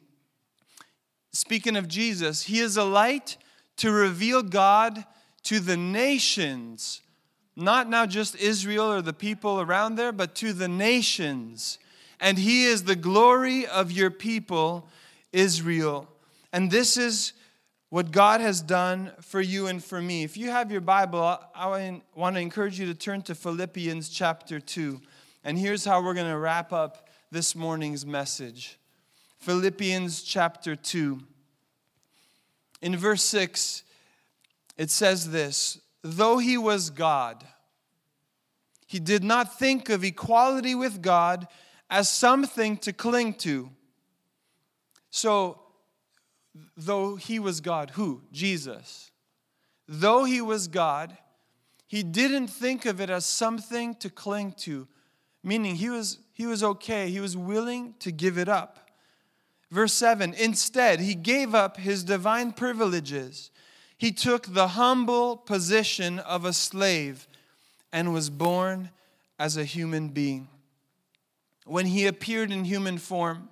Speaking 1.32 1.76
of 1.76 1.88
Jesus, 1.88 2.42
he 2.42 2.60
is 2.60 2.76
a 2.76 2.84
light 2.84 3.36
to 3.76 3.90
reveal 3.90 4.42
God 4.42 5.04
to 5.44 5.60
the 5.60 5.76
nations, 5.76 7.02
not 7.54 7.88
now 7.88 8.06
just 8.06 8.36
Israel 8.36 8.92
or 8.92 9.02
the 9.02 9.12
people 9.12 9.60
around 9.60 9.96
there, 9.96 10.12
but 10.12 10.34
to 10.36 10.52
the 10.52 10.68
nations 10.68 11.78
and 12.20 12.38
he 12.38 12.64
is 12.64 12.84
the 12.84 12.96
glory 12.96 13.66
of 13.66 13.92
your 13.92 14.10
people, 14.10 14.88
Israel. 15.32 16.08
And 16.52 16.70
this 16.70 16.96
is 16.96 17.34
what 17.90 18.10
God 18.10 18.40
has 18.40 18.60
done 18.60 19.12
for 19.20 19.40
you 19.40 19.66
and 19.66 19.82
for 19.84 20.00
me. 20.00 20.24
If 20.24 20.36
you 20.36 20.50
have 20.50 20.72
your 20.72 20.80
Bible, 20.80 21.38
I 21.54 22.00
want 22.14 22.36
to 22.36 22.40
encourage 22.40 22.80
you 22.80 22.86
to 22.86 22.94
turn 22.94 23.22
to 23.22 23.34
Philippians 23.34 24.08
chapter 24.08 24.58
2. 24.60 25.00
And 25.44 25.58
here's 25.58 25.84
how 25.84 26.02
we're 26.02 26.14
going 26.14 26.30
to 26.30 26.38
wrap 26.38 26.72
up 26.72 27.05
this 27.30 27.56
morning's 27.56 28.06
message 28.06 28.78
Philippians 29.38 30.22
chapter 30.22 30.74
2. 30.74 31.20
In 32.82 32.96
verse 32.96 33.22
6, 33.24 33.82
it 34.76 34.90
says 34.90 35.30
this 35.30 35.80
Though 36.02 36.38
he 36.38 36.56
was 36.56 36.90
God, 36.90 37.44
he 38.86 38.98
did 38.98 39.24
not 39.24 39.58
think 39.58 39.88
of 39.88 40.04
equality 40.04 40.74
with 40.74 41.02
God 41.02 41.48
as 41.90 42.08
something 42.08 42.76
to 42.78 42.92
cling 42.92 43.34
to. 43.34 43.70
So, 45.10 45.60
though 46.76 47.16
he 47.16 47.38
was 47.38 47.60
God, 47.60 47.90
who? 47.90 48.22
Jesus. 48.32 49.10
Though 49.88 50.24
he 50.24 50.40
was 50.40 50.68
God, 50.68 51.16
he 51.86 52.02
didn't 52.02 52.48
think 52.48 52.86
of 52.86 53.00
it 53.00 53.10
as 53.10 53.24
something 53.24 53.94
to 53.96 54.10
cling 54.10 54.52
to, 54.58 54.88
meaning 55.46 55.76
he 55.76 55.88
was, 55.88 56.18
he 56.32 56.44
was 56.44 56.62
okay, 56.62 57.08
he 57.10 57.20
was 57.20 57.36
willing 57.36 57.94
to 58.00 58.12
give 58.12 58.36
it 58.36 58.48
up. 58.48 58.90
Verse 59.70 59.94
7 59.94 60.34
Instead, 60.34 61.00
he 61.00 61.14
gave 61.14 61.54
up 61.54 61.78
his 61.78 62.04
divine 62.04 62.52
privileges. 62.52 63.50
He 63.96 64.12
took 64.12 64.52
the 64.52 64.68
humble 64.68 65.38
position 65.38 66.18
of 66.18 66.44
a 66.44 66.52
slave 66.52 67.26
and 67.90 68.12
was 68.12 68.28
born 68.28 68.90
as 69.38 69.56
a 69.56 69.64
human 69.64 70.08
being 70.08 70.48
when 71.66 71.86
he 71.86 72.06
appeared 72.06 72.52
in 72.52 72.64
human 72.64 72.96
form, 72.96 73.48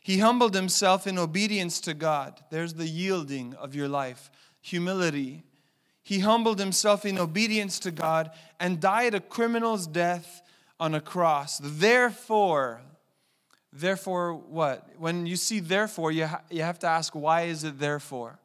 he 0.00 0.20
humbled 0.20 0.54
himself 0.54 1.06
in 1.06 1.18
obedience 1.18 1.80
to 1.80 1.92
God. 1.92 2.40
There's 2.50 2.74
the 2.74 2.86
yielding 2.86 3.54
of 3.54 3.74
your 3.74 3.88
life, 3.88 4.30
humility. 4.60 5.42
He 6.04 6.20
humbled 6.20 6.60
himself 6.60 7.04
in 7.04 7.18
obedience 7.18 7.80
to 7.80 7.90
God 7.90 8.30
and 8.60 8.80
died 8.80 9.14
a 9.14 9.20
criminal's 9.20 9.88
death 9.88 10.42
on 10.78 10.94
a 10.94 11.00
cross. 11.00 11.60
Therefore, 11.62 12.80
therefore 13.72 14.34
what? 14.34 14.88
When 14.98 15.26
you 15.26 15.36
see 15.36 15.60
therefore, 15.60 16.12
you, 16.12 16.26
ha- 16.26 16.42
you 16.50 16.62
have 16.62 16.78
to 16.80 16.86
ask, 16.86 17.14
why 17.14 17.42
is 17.42 17.64
it 17.64 17.78
therefore? 17.78 18.38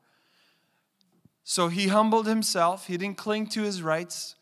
So 1.44 1.68
he 1.68 1.88
humbled 1.88 2.28
himself, 2.28 2.88
he 2.88 2.98
didn't 2.98 3.18
cling 3.18 3.48
to 3.48 3.64
his 3.64 3.82
rights, 3.82 4.36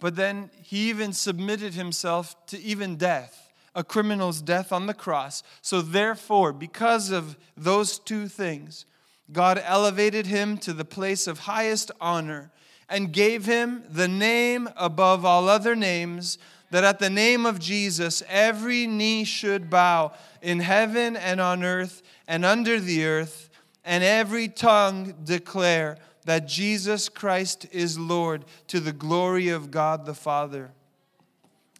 but 0.00 0.16
then 0.16 0.50
he 0.62 0.88
even 0.88 1.12
submitted 1.12 1.74
himself 1.74 2.34
to 2.46 2.60
even 2.60 2.96
death 2.96 3.48
a 3.78 3.84
criminal's 3.84 4.42
death 4.42 4.72
on 4.72 4.86
the 4.86 4.94
cross. 4.94 5.44
So, 5.62 5.80
therefore, 5.80 6.52
because 6.52 7.12
of 7.12 7.36
those 7.56 8.00
two 8.00 8.26
things, 8.26 8.86
God 9.30 9.62
elevated 9.64 10.26
him 10.26 10.58
to 10.58 10.72
the 10.72 10.84
place 10.84 11.28
of 11.28 11.40
highest 11.40 11.92
honor 12.00 12.50
and 12.88 13.12
gave 13.12 13.44
him 13.44 13.84
the 13.88 14.08
name 14.08 14.68
above 14.76 15.24
all 15.24 15.48
other 15.48 15.76
names, 15.76 16.38
that 16.70 16.84
at 16.84 16.98
the 16.98 17.10
name 17.10 17.46
of 17.46 17.58
Jesus 17.58 18.22
every 18.28 18.86
knee 18.86 19.24
should 19.24 19.70
bow 19.70 20.12
in 20.42 20.60
heaven 20.60 21.16
and 21.16 21.40
on 21.40 21.64
earth 21.64 22.02
and 22.26 22.44
under 22.44 22.78
the 22.78 23.04
earth, 23.04 23.50
and 23.84 24.04
every 24.04 24.48
tongue 24.48 25.14
declare 25.24 25.96
that 26.26 26.46
Jesus 26.46 27.08
Christ 27.08 27.66
is 27.72 27.98
Lord 27.98 28.44
to 28.66 28.80
the 28.80 28.92
glory 28.92 29.48
of 29.48 29.70
God 29.70 30.04
the 30.04 30.14
Father. 30.14 30.72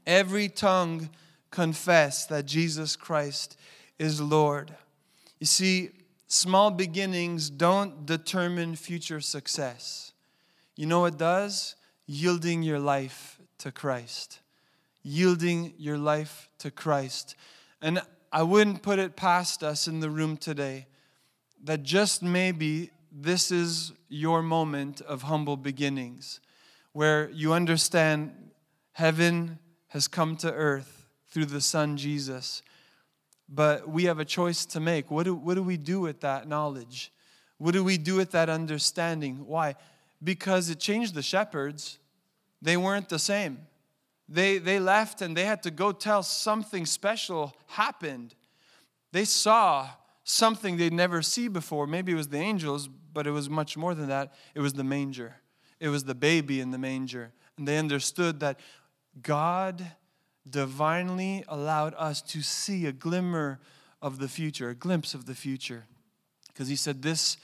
Every 0.07 0.49
tongue 0.49 1.11
confess 1.51 2.25
that 2.27 2.47
Jesus 2.47 2.97
Christ 2.97 3.59
is 3.99 4.23
Lord. 4.23 4.75
You 5.39 5.47
see, 5.47 5.91
small 6.29 6.71
beginnings 6.71 7.51
don't 7.51 8.07
determine 8.07 8.75
future 8.77 9.21
success. 9.21 10.13
You 10.77 10.87
know 10.87 11.01
what 11.01 11.19
does? 11.19 11.75
Yielding 12.07 12.63
your 12.63 12.79
life 12.79 13.39
to 13.59 13.71
Christ. 13.71 14.39
Yielding 15.03 15.75
your 15.79 15.99
life 15.99 16.49
to 16.59 16.71
Christ. 16.71 17.35
And 17.81 18.03
I 18.33 18.43
wouldn't 18.43 18.83
put 18.83 18.99
it 18.99 19.17
past 19.17 19.63
us 19.63 19.89
in 19.89 20.01
the 20.01 20.11
room 20.11 20.37
today 20.37 20.87
that 21.65 21.83
just 21.83 22.23
maybe 22.23 22.91
this 23.11 23.51
is 23.51 23.93
your 24.09 24.43
moment 24.43 25.01
of 25.01 25.23
humble 25.23 25.57
beginnings 25.57 26.41
where 26.93 27.31
you 27.31 27.53
understand 27.53 28.33
heaven 28.93 29.59
has 29.89 30.09
come 30.09 30.37
to 30.37 30.53
earth 30.53 31.07
through 31.29 31.47
the 31.47 31.61
Son 31.61 31.97
Jesus. 31.97 32.63
But 33.49 33.89
we 33.89 34.05
have 34.05 34.19
a 34.19 34.25
choice 34.25 34.67
to 34.67 34.81
make. 34.81 35.11
What 35.11 35.25
do, 35.25 35.35
what 35.35 35.55
do 35.55 35.63
we 35.63 35.77
do 35.77 36.01
with 36.01 36.21
that 36.21 36.49
knowledge? 36.49 37.13
What 37.59 37.73
do 37.73 37.83
we 37.83 37.99
do 37.99 38.17
with 38.17 38.33
that 38.33 38.49
understanding? 38.49 39.47
Why? 39.47 39.77
Because 40.23 40.69
it 40.71 40.81
changed 40.81 41.15
the 41.15 41.23
shepherds. 41.23 41.99
They 42.61 42.77
weren't 42.77 43.09
the 43.09 43.19
same. 43.19 43.68
They, 44.29 44.59
they 44.59 44.79
left 44.79 45.23
and 45.23 45.37
they 45.37 45.45
had 45.45 45.63
to 45.63 45.71
go 45.71 45.93
tell 45.93 46.23
something 46.23 46.85
special 46.85 47.57
happened. 47.67 48.35
They 49.13 49.25
saw 49.25 49.89
something 50.25 50.77
they'd 50.77 50.93
never 50.93 51.23
see 51.23 51.49
before. 51.49 51.87
Maybe 51.87 52.13
it 52.13 52.17
was 52.17 52.29
the 52.29 52.39
angels, 52.39 52.89
but 52.89 53.27
it 53.27 53.31
was 53.31 53.49
much 53.49 53.77
more 53.77 53.95
than 53.95 54.09
that. 54.09 54.35
It 54.55 54.61
was 54.61 54.75
the 54.75 54.85
manger. 54.85 55.37
It 55.81 55.89
was 55.89 56.05
the 56.05 56.15
baby 56.15 56.61
in 56.61 56.71
the 56.71 56.79
manger. 56.79 57.33
And 57.57 57.67
they 57.67 57.79
understood 57.79 58.41
that 58.41 58.61
God 59.23 59.93
divinely 60.49 61.45
allowed 61.49 61.95
us 61.97 62.21
to 62.23 62.43
see 62.43 62.87
a 62.87 62.93
glimmer 62.93 63.61
of 64.03 64.19
the 64.19 64.29
future, 64.29 64.71
a 64.71 64.75
glimpse 64.75 65.15
of 65.15 65.27
the 65.27 65.35
future. 65.35 65.87
Because 66.49 66.69
he 66.69 66.77
said, 66.77 67.03
This 67.03 67.37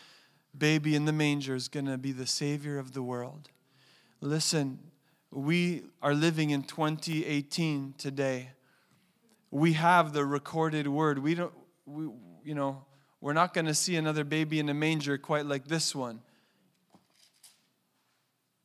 baby 0.56 0.94
in 0.94 1.04
the 1.04 1.12
manger 1.12 1.54
is 1.54 1.68
going 1.68 1.86
to 1.86 1.98
be 1.98 2.12
the 2.12 2.26
Savior 2.26 2.78
of 2.78 2.92
the 2.92 3.02
world. 3.02 3.48
Listen, 4.20 4.78
we 5.34 5.82
are 6.00 6.14
living 6.14 6.50
in 6.50 6.62
2018 6.62 7.94
today. 7.98 8.50
We 9.50 9.72
have 9.72 10.12
the 10.12 10.24
recorded 10.24 10.86
word. 10.86 11.18
We 11.18 11.34
don't, 11.34 11.52
we, 11.86 12.08
you 12.44 12.54
know, 12.54 12.84
we're 13.20 13.32
not 13.32 13.52
going 13.52 13.66
to 13.66 13.74
see 13.74 13.96
another 13.96 14.22
baby 14.22 14.60
in 14.60 14.68
a 14.68 14.74
manger 14.74 15.18
quite 15.18 15.46
like 15.46 15.66
this 15.66 15.94
one. 15.94 16.20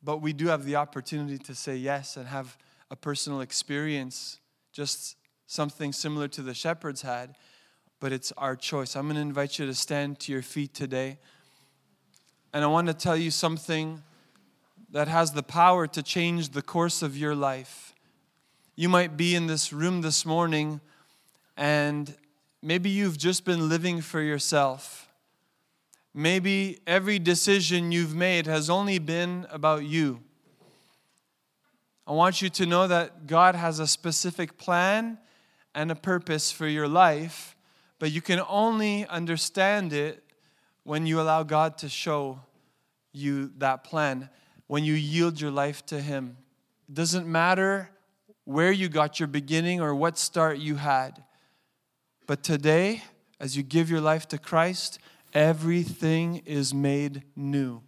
But 0.02 0.18
we 0.18 0.32
do 0.32 0.46
have 0.46 0.64
the 0.64 0.76
opportunity 0.76 1.38
to 1.38 1.54
say 1.54 1.76
yes 1.76 2.16
and 2.16 2.28
have 2.28 2.56
a 2.90 2.96
personal 2.96 3.40
experience, 3.40 4.38
just 4.72 5.16
something 5.46 5.92
similar 5.92 6.28
to 6.28 6.42
the 6.42 6.54
shepherds 6.54 7.02
had. 7.02 7.36
but 7.98 8.12
it's 8.12 8.32
our 8.38 8.56
choice. 8.56 8.96
I'm 8.96 9.04
going 9.04 9.16
to 9.16 9.20
invite 9.20 9.58
you 9.58 9.66
to 9.66 9.74
stand 9.74 10.20
to 10.20 10.32
your 10.32 10.40
feet 10.40 10.72
today. 10.72 11.18
And 12.54 12.64
I 12.64 12.66
want 12.66 12.86
to 12.86 12.94
tell 12.94 13.16
you 13.16 13.30
something 13.30 14.02
that 14.92 15.08
has 15.08 15.32
the 15.32 15.42
power 15.42 15.86
to 15.86 16.02
change 16.02 16.50
the 16.50 16.62
course 16.62 17.02
of 17.02 17.16
your 17.16 17.34
life. 17.34 17.94
You 18.76 18.88
might 18.88 19.16
be 19.16 19.34
in 19.34 19.46
this 19.46 19.72
room 19.72 20.00
this 20.00 20.24
morning 20.26 20.80
and 21.56 22.14
maybe 22.62 22.90
you've 22.90 23.18
just 23.18 23.44
been 23.44 23.68
living 23.68 24.00
for 24.00 24.20
yourself. 24.20 25.08
Maybe 26.12 26.80
every 26.86 27.18
decision 27.18 27.92
you've 27.92 28.14
made 28.14 28.46
has 28.46 28.68
only 28.68 28.98
been 28.98 29.46
about 29.50 29.84
you. 29.84 30.20
I 32.06 32.12
want 32.12 32.42
you 32.42 32.48
to 32.48 32.66
know 32.66 32.88
that 32.88 33.28
God 33.28 33.54
has 33.54 33.78
a 33.78 33.86
specific 33.86 34.58
plan 34.58 35.18
and 35.74 35.92
a 35.92 35.94
purpose 35.94 36.50
for 36.50 36.66
your 36.66 36.88
life, 36.88 37.54
but 38.00 38.10
you 38.10 38.20
can 38.20 38.40
only 38.48 39.06
understand 39.06 39.92
it 39.92 40.24
when 40.82 41.06
you 41.06 41.20
allow 41.20 41.44
God 41.44 41.78
to 41.78 41.88
show 41.88 42.40
you 43.12 43.52
that 43.58 43.84
plan, 43.84 44.28
when 44.70 44.84
you 44.84 44.94
yield 44.94 45.40
your 45.40 45.50
life 45.50 45.84
to 45.84 46.00
Him. 46.00 46.36
It 46.88 46.94
doesn't 46.94 47.26
matter 47.26 47.90
where 48.44 48.70
you 48.70 48.88
got 48.88 49.18
your 49.18 49.26
beginning 49.26 49.80
or 49.80 49.92
what 49.96 50.16
start 50.16 50.58
you 50.58 50.76
had. 50.76 51.24
But 52.28 52.44
today, 52.44 53.02
as 53.40 53.56
you 53.56 53.64
give 53.64 53.90
your 53.90 54.00
life 54.00 54.28
to 54.28 54.38
Christ, 54.38 55.00
everything 55.34 56.42
is 56.46 56.72
made 56.72 57.24
new. 57.34 57.82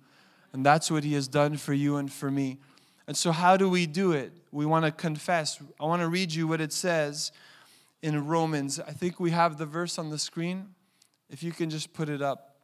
And 0.53 0.67
that's 0.67 0.91
what 0.91 1.05
He 1.05 1.15
has 1.15 1.29
done 1.29 1.57
for 1.57 1.73
you 1.73 1.99
and 1.99 2.13
for 2.13 2.33
me. 2.33 2.59
And 3.07 3.17
so, 3.17 3.31
how 3.31 3.57
do 3.57 3.69
we 3.69 3.87
do 3.87 4.11
it? 4.11 4.33
We 4.51 4.67
want 4.67 4.85
to 4.85 4.91
confess. 4.91 5.63
I 5.81 5.85
want 5.85 6.03
to 6.03 6.09
read 6.09 6.35
you 6.35 6.49
what 6.49 6.61
it 6.61 6.73
says 6.73 7.31
in 8.03 8.27
Romans. 8.27 8.81
I 8.81 8.91
think 8.91 9.21
we 9.21 9.31
have 9.31 9.57
the 9.57 9.67
verse 9.67 10.01
on 10.01 10.11
the 10.11 10.19
screen. 10.19 10.71
If 11.31 11.45
you 11.45 11.53
can 11.53 11.71
just 11.71 11.93
put 11.93 12.09
it 12.09 12.21
up. 12.21 12.57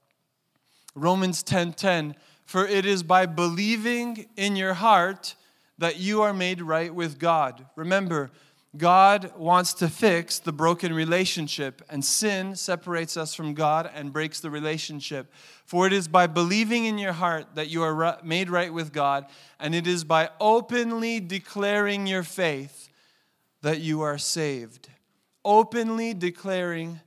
Romans 0.96 1.44
10:10 1.44 1.46
10, 1.46 1.72
10, 1.74 2.16
For 2.48 2.66
it 2.66 2.86
is 2.86 3.02
by 3.02 3.26
believing 3.26 4.26
in 4.34 4.56
your 4.56 4.72
heart 4.72 5.34
that 5.76 5.98
you 5.98 6.22
are 6.22 6.32
made 6.32 6.62
right 6.62 6.94
with 6.94 7.18
God. 7.18 7.66
Remember, 7.76 8.30
God 8.74 9.32
wants 9.36 9.74
to 9.74 9.88
fix 9.88 10.38
the 10.38 10.50
broken 10.50 10.94
relationship, 10.94 11.82
and 11.90 12.02
sin 12.02 12.56
separates 12.56 13.18
us 13.18 13.34
from 13.34 13.52
God 13.52 13.90
and 13.94 14.14
breaks 14.14 14.40
the 14.40 14.48
relationship. 14.48 15.30
For 15.66 15.86
it 15.86 15.92
is 15.92 16.08
by 16.08 16.26
believing 16.26 16.86
in 16.86 16.96
your 16.96 17.12
heart 17.12 17.54
that 17.54 17.68
you 17.68 17.82
are 17.82 18.18
made 18.24 18.48
right 18.48 18.72
with 18.72 18.94
God, 18.94 19.26
and 19.60 19.74
it 19.74 19.86
is 19.86 20.04
by 20.04 20.30
openly 20.40 21.20
declaring 21.20 22.06
your 22.06 22.22
faith 22.22 22.88
that 23.60 23.80
you 23.80 24.00
are 24.00 24.16
saved. 24.16 24.88
Openly 25.44 26.14
declaring 26.14 27.00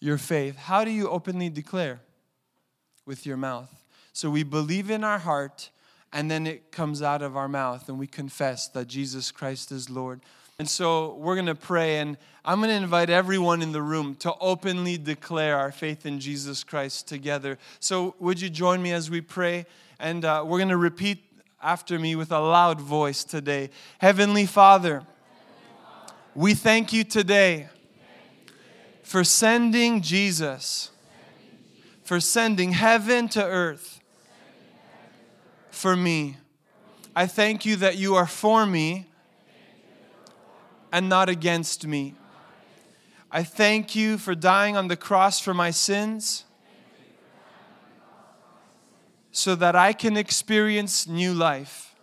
your 0.00 0.16
faith. 0.16 0.56
How 0.56 0.82
do 0.82 0.90
you 0.90 1.10
openly 1.10 1.50
declare? 1.50 2.00
With 3.08 3.24
your 3.24 3.38
mouth. 3.38 3.74
So 4.12 4.28
we 4.28 4.42
believe 4.42 4.90
in 4.90 5.02
our 5.02 5.18
heart 5.18 5.70
and 6.12 6.30
then 6.30 6.46
it 6.46 6.70
comes 6.70 7.00
out 7.00 7.22
of 7.22 7.38
our 7.38 7.48
mouth 7.48 7.88
and 7.88 7.98
we 7.98 8.06
confess 8.06 8.68
that 8.68 8.86
Jesus 8.86 9.30
Christ 9.30 9.72
is 9.72 9.88
Lord. 9.88 10.20
And 10.58 10.68
so 10.68 11.14
we're 11.14 11.36
going 11.36 11.46
to 11.46 11.54
pray, 11.54 12.00
and 12.00 12.18
I'm 12.44 12.58
going 12.58 12.68
to 12.70 12.76
invite 12.76 13.08
everyone 13.08 13.62
in 13.62 13.72
the 13.72 13.80
room 13.80 14.14
to 14.16 14.34
openly 14.40 14.98
declare 14.98 15.56
our 15.56 15.72
faith 15.72 16.04
in 16.04 16.20
Jesus 16.20 16.64
Christ 16.64 17.08
together. 17.08 17.58
So, 17.80 18.16
would 18.18 18.40
you 18.40 18.50
join 18.50 18.82
me 18.82 18.92
as 18.92 19.08
we 19.08 19.20
pray? 19.20 19.66
And 20.00 20.24
uh, 20.24 20.42
we're 20.44 20.58
going 20.58 20.68
to 20.68 20.76
repeat 20.76 21.24
after 21.62 21.98
me 21.98 22.14
with 22.14 22.30
a 22.30 22.40
loud 22.40 22.80
voice 22.80 23.24
today 23.24 23.70
Heavenly 23.98 24.46
Father, 24.46 25.04
we 26.34 26.54
thank 26.54 26.92
you 26.92 27.04
today 27.04 27.68
for 29.02 29.24
sending 29.24 30.02
Jesus, 30.02 30.90
for 32.08 32.20
sending 32.20 32.72
heaven 32.72 33.28
to 33.28 33.44
earth 33.44 34.00
for 35.70 35.94
me. 35.94 36.38
I 37.14 37.26
thank 37.26 37.66
you 37.66 37.76
that 37.76 37.98
you 37.98 38.14
are 38.14 38.26
for 38.26 38.64
me 38.64 39.08
and 40.90 41.10
not 41.10 41.28
against 41.28 41.86
me. 41.86 42.14
I 43.30 43.42
thank 43.42 43.94
you 43.94 44.16
for 44.16 44.34
dying 44.34 44.74
on 44.74 44.88
the 44.88 44.96
cross 44.96 45.38
for 45.38 45.52
my 45.52 45.70
sins 45.70 46.46
so 49.30 49.54
that 49.56 49.76
I 49.76 49.92
can 49.92 50.16
experience 50.16 51.06
new 51.06 51.34
life. 51.34 51.94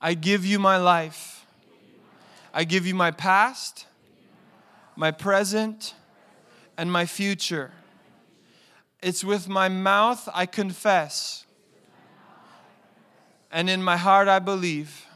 I 0.00 0.14
give 0.14 0.46
you 0.46 0.58
my 0.58 0.78
life. 0.78 1.44
I 2.54 2.64
give 2.64 2.86
you 2.86 2.94
my 2.94 3.10
past, 3.10 3.84
my 4.96 5.10
present, 5.10 5.92
and 6.80 6.90
my 6.90 7.04
future. 7.04 7.72
It's 9.02 9.22
with 9.22 9.50
my 9.50 9.68
mouth 9.68 10.26
I 10.32 10.46
confess, 10.46 11.44
and 13.52 13.68
in 13.68 13.82
my 13.82 13.98
heart 13.98 14.28
I 14.28 14.38
believe 14.38 15.06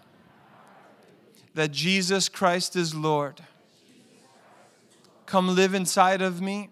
that 1.55 1.73
Jesus 1.73 2.29
Christ 2.29 2.77
is 2.77 2.95
Lord. 2.95 3.41
Come 5.25 5.55
live 5.55 5.73
inside 5.73 6.21
of 6.21 6.43
me 6.43 6.69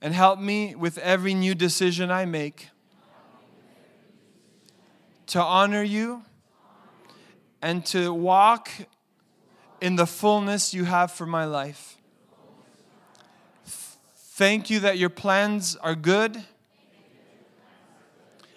and 0.00 0.14
help 0.14 0.38
me 0.38 0.76
with 0.76 0.96
every 0.98 1.34
new 1.34 1.56
decision 1.56 2.08
I 2.08 2.24
make 2.24 2.68
to 5.26 5.42
honor 5.42 5.82
you 5.82 6.22
and 7.60 7.84
to 7.86 8.14
walk 8.14 8.70
in 9.80 9.96
the 9.96 10.06
fullness 10.06 10.72
you 10.72 10.84
have 10.84 11.10
for 11.10 11.26
my 11.26 11.44
life. 11.44 11.98
Thank 14.34 14.70
you 14.70 14.80
that 14.80 14.96
your 14.96 15.10
plans 15.10 15.76
are 15.76 15.94
good 15.94 16.42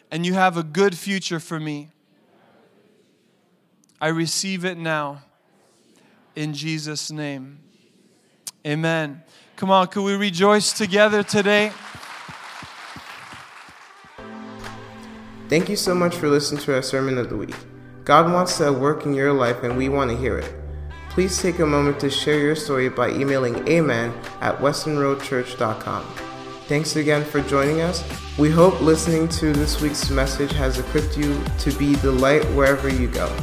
and 0.10 0.26
you 0.26 0.34
have 0.34 0.56
a 0.56 0.64
good 0.64 0.98
future 0.98 1.38
for 1.38 1.60
me. 1.60 1.90
I 4.00 4.08
receive 4.08 4.64
it 4.64 4.78
now 4.78 5.24
in 6.34 6.54
Jesus' 6.54 7.12
name. 7.12 7.60
Amen. 8.66 9.22
Come 9.58 9.70
on, 9.70 9.88
could 9.88 10.06
we 10.06 10.14
rejoice 10.14 10.72
together 10.72 11.24
today? 11.24 11.74
Thank 15.50 15.68
you 15.68 15.76
so 15.76 15.94
much 15.94 16.16
for 16.16 16.30
listening 16.30 16.62
to 16.62 16.74
our 16.74 16.82
sermon 16.82 17.18
of 17.18 17.30
the 17.30 17.36
week. 17.36 17.56
God 18.06 18.32
wants 18.32 18.60
to 18.60 18.72
work 18.72 19.06
in 19.06 19.14
your 19.14 19.34
life 19.34 19.62
and 19.62 19.76
we 19.76 19.90
want 19.90 20.10
to 20.10 20.16
hear 20.16 20.38
it 20.38 20.65
please 21.16 21.42
take 21.42 21.60
a 21.60 21.66
moment 21.66 21.98
to 21.98 22.10
share 22.10 22.38
your 22.38 22.58
story 22.58 22.90
by 22.90 23.10
emailing 23.10 23.66
amen 23.70 24.14
at 24.42 24.58
westonroadchurch.com. 24.58 26.04
Thanks 26.68 26.98
again 26.98 27.24
for 27.24 27.40
joining 27.40 27.80
us. 27.80 28.04
We 28.38 28.52
hope 28.52 28.82
listening 28.82 29.30
to 29.30 29.54
this 29.54 29.80
week's 29.80 30.10
message 30.10 30.52
has 30.52 30.78
equipped 30.78 31.18
you 31.18 31.42
to 31.60 31.72
be 31.78 31.96
the 31.96 32.12
light 32.12 32.44
wherever 32.52 32.90
you 32.90 33.08
go. 33.08 33.34